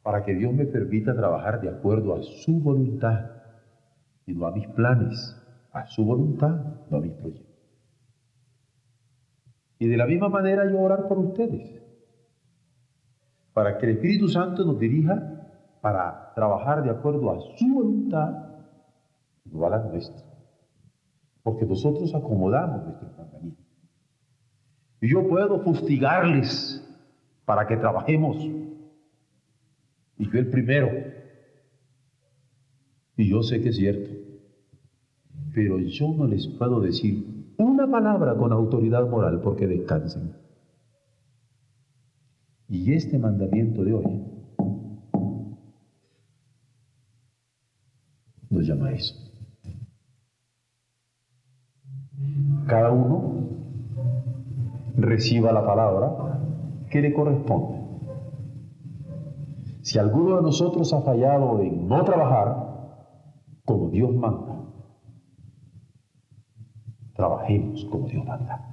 Para 0.02 0.22
que 0.22 0.34
Dios 0.34 0.52
me 0.52 0.66
permita 0.66 1.16
trabajar 1.16 1.62
de 1.62 1.70
acuerdo 1.70 2.14
a 2.14 2.22
su 2.22 2.60
voluntad 2.60 3.30
y 4.26 4.34
no 4.34 4.46
a 4.46 4.50
mis 4.50 4.68
planes, 4.68 5.42
a 5.72 5.86
su 5.86 6.04
voluntad, 6.04 6.84
no 6.90 6.98
a 6.98 7.00
mis 7.00 7.14
proyectos. 7.14 7.56
Y 9.78 9.88
de 9.88 9.96
la 9.96 10.04
misma 10.04 10.28
manera 10.28 10.70
yo 10.70 10.82
orar 10.82 11.08
por 11.08 11.18
ustedes, 11.18 11.82
para 13.54 13.78
que 13.78 13.86
el 13.86 13.92
Espíritu 13.92 14.28
Santo 14.28 14.66
nos 14.66 14.78
dirija 14.78 15.78
para 15.80 16.34
trabajar 16.34 16.82
de 16.82 16.90
acuerdo 16.90 17.30
a 17.30 17.40
su 17.56 17.72
voluntad, 17.72 18.50
no 19.46 19.64
a 19.64 19.70
la 19.70 19.78
nuestra. 19.78 20.26
Porque 21.42 21.64
nosotros 21.64 22.14
acomodamos 22.14 22.84
nuestros 22.84 23.16
mandamientos. 23.16 23.61
Y 25.02 25.08
yo 25.08 25.28
puedo 25.28 25.58
fustigarles 25.64 26.80
para 27.44 27.66
que 27.66 27.76
trabajemos. 27.76 28.36
Y 30.16 30.30
yo 30.30 30.38
el 30.38 30.46
primero. 30.48 30.88
Y 33.16 33.28
yo 33.28 33.42
sé 33.42 33.60
que 33.60 33.70
es 33.70 33.76
cierto. 33.76 34.10
Pero 35.52 35.80
yo 35.80 36.14
no 36.16 36.28
les 36.28 36.46
puedo 36.46 36.80
decir 36.80 37.52
una 37.58 37.90
palabra 37.90 38.36
con 38.36 38.52
autoridad 38.52 39.08
moral 39.08 39.40
porque 39.40 39.66
descansen. 39.66 40.36
Y 42.68 42.92
este 42.92 43.18
mandamiento 43.18 43.82
de 43.82 43.94
hoy 43.94 44.24
nos 48.48 48.66
llama 48.66 48.86
a 48.86 48.92
eso. 48.92 49.16
Cada 52.68 52.92
uno 52.92 53.61
reciba 54.96 55.52
la 55.52 55.64
palabra 55.64 56.40
que 56.90 57.00
le 57.00 57.12
corresponde. 57.12 57.80
Si 59.82 59.98
alguno 59.98 60.36
de 60.36 60.42
nosotros 60.42 60.92
ha 60.92 61.02
fallado 61.02 61.60
en 61.60 61.88
no 61.88 62.04
trabajar 62.04 62.56
como 63.64 63.90
Dios 63.90 64.14
manda, 64.14 64.64
trabajemos 67.14 67.84
como 67.86 68.06
Dios 68.06 68.24
manda. 68.24 68.68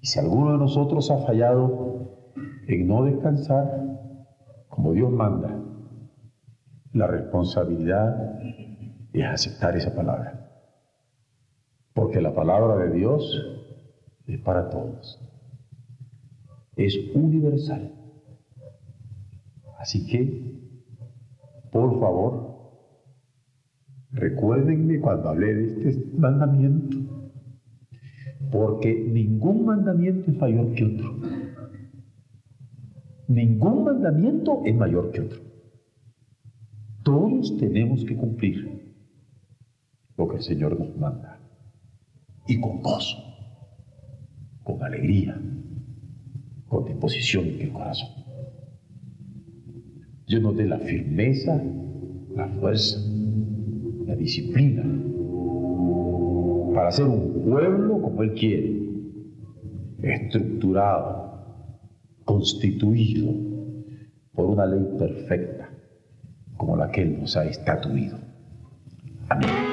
Y 0.00 0.06
si 0.06 0.18
alguno 0.18 0.52
de 0.52 0.58
nosotros 0.58 1.10
ha 1.10 1.18
fallado 1.18 2.32
en 2.66 2.86
no 2.86 3.04
descansar 3.04 3.98
como 4.68 4.92
Dios 4.92 5.10
manda, 5.10 5.60
la 6.92 7.06
responsabilidad 7.06 8.40
es 9.12 9.26
aceptar 9.26 9.76
esa 9.76 9.94
palabra. 9.94 10.48
Porque 11.94 12.20
la 12.20 12.34
palabra 12.34 12.76
de 12.76 12.90
Dios 12.90 13.59
es 14.34 14.40
para 14.40 14.70
todos. 14.70 15.20
Es 16.76 16.96
universal. 17.14 17.92
Así 19.78 20.06
que, 20.06 20.60
por 21.72 21.98
favor, 22.00 22.50
recuérdenme 24.12 25.00
cuando 25.00 25.30
hablé 25.30 25.54
de 25.54 25.90
este 25.90 26.18
mandamiento, 26.18 26.98
porque 28.50 28.94
ningún 28.94 29.64
mandamiento 29.64 30.30
es 30.30 30.36
mayor 30.36 30.74
que 30.74 30.84
otro. 30.84 31.20
Ningún 33.28 33.84
mandamiento 33.84 34.62
es 34.64 34.74
mayor 34.74 35.12
que 35.12 35.20
otro. 35.20 35.40
Todos 37.04 37.56
tenemos 37.58 38.04
que 38.04 38.16
cumplir 38.16 38.94
lo 40.16 40.28
que 40.28 40.36
el 40.36 40.42
Señor 40.42 40.78
nos 40.78 40.94
manda. 40.96 41.40
Y 42.46 42.60
con 42.60 42.82
gozo, 42.82 43.16
con 44.62 44.82
alegría, 44.82 45.40
con 46.68 46.84
disposición 46.84 47.46
en 47.46 47.60
el 47.60 47.72
corazón. 47.72 48.08
Lleno 50.26 50.52
de 50.52 50.66
la 50.66 50.78
firmeza, 50.78 51.60
la 52.34 52.48
fuerza, 52.48 53.00
la 54.06 54.14
disciplina, 54.14 54.84
para 56.74 56.92
ser 56.92 57.06
un 57.06 57.42
pueblo 57.42 58.00
como 58.00 58.22
Él 58.22 58.34
quiere, 58.34 58.80
estructurado, 60.02 61.30
constituido 62.24 63.34
por 64.32 64.46
una 64.46 64.66
ley 64.66 64.86
perfecta 64.98 65.68
como 66.56 66.76
la 66.76 66.90
que 66.90 67.02
Él 67.02 67.18
nos 67.20 67.36
ha 67.36 67.44
estatuido. 67.46 68.18
Amén. 69.28 69.69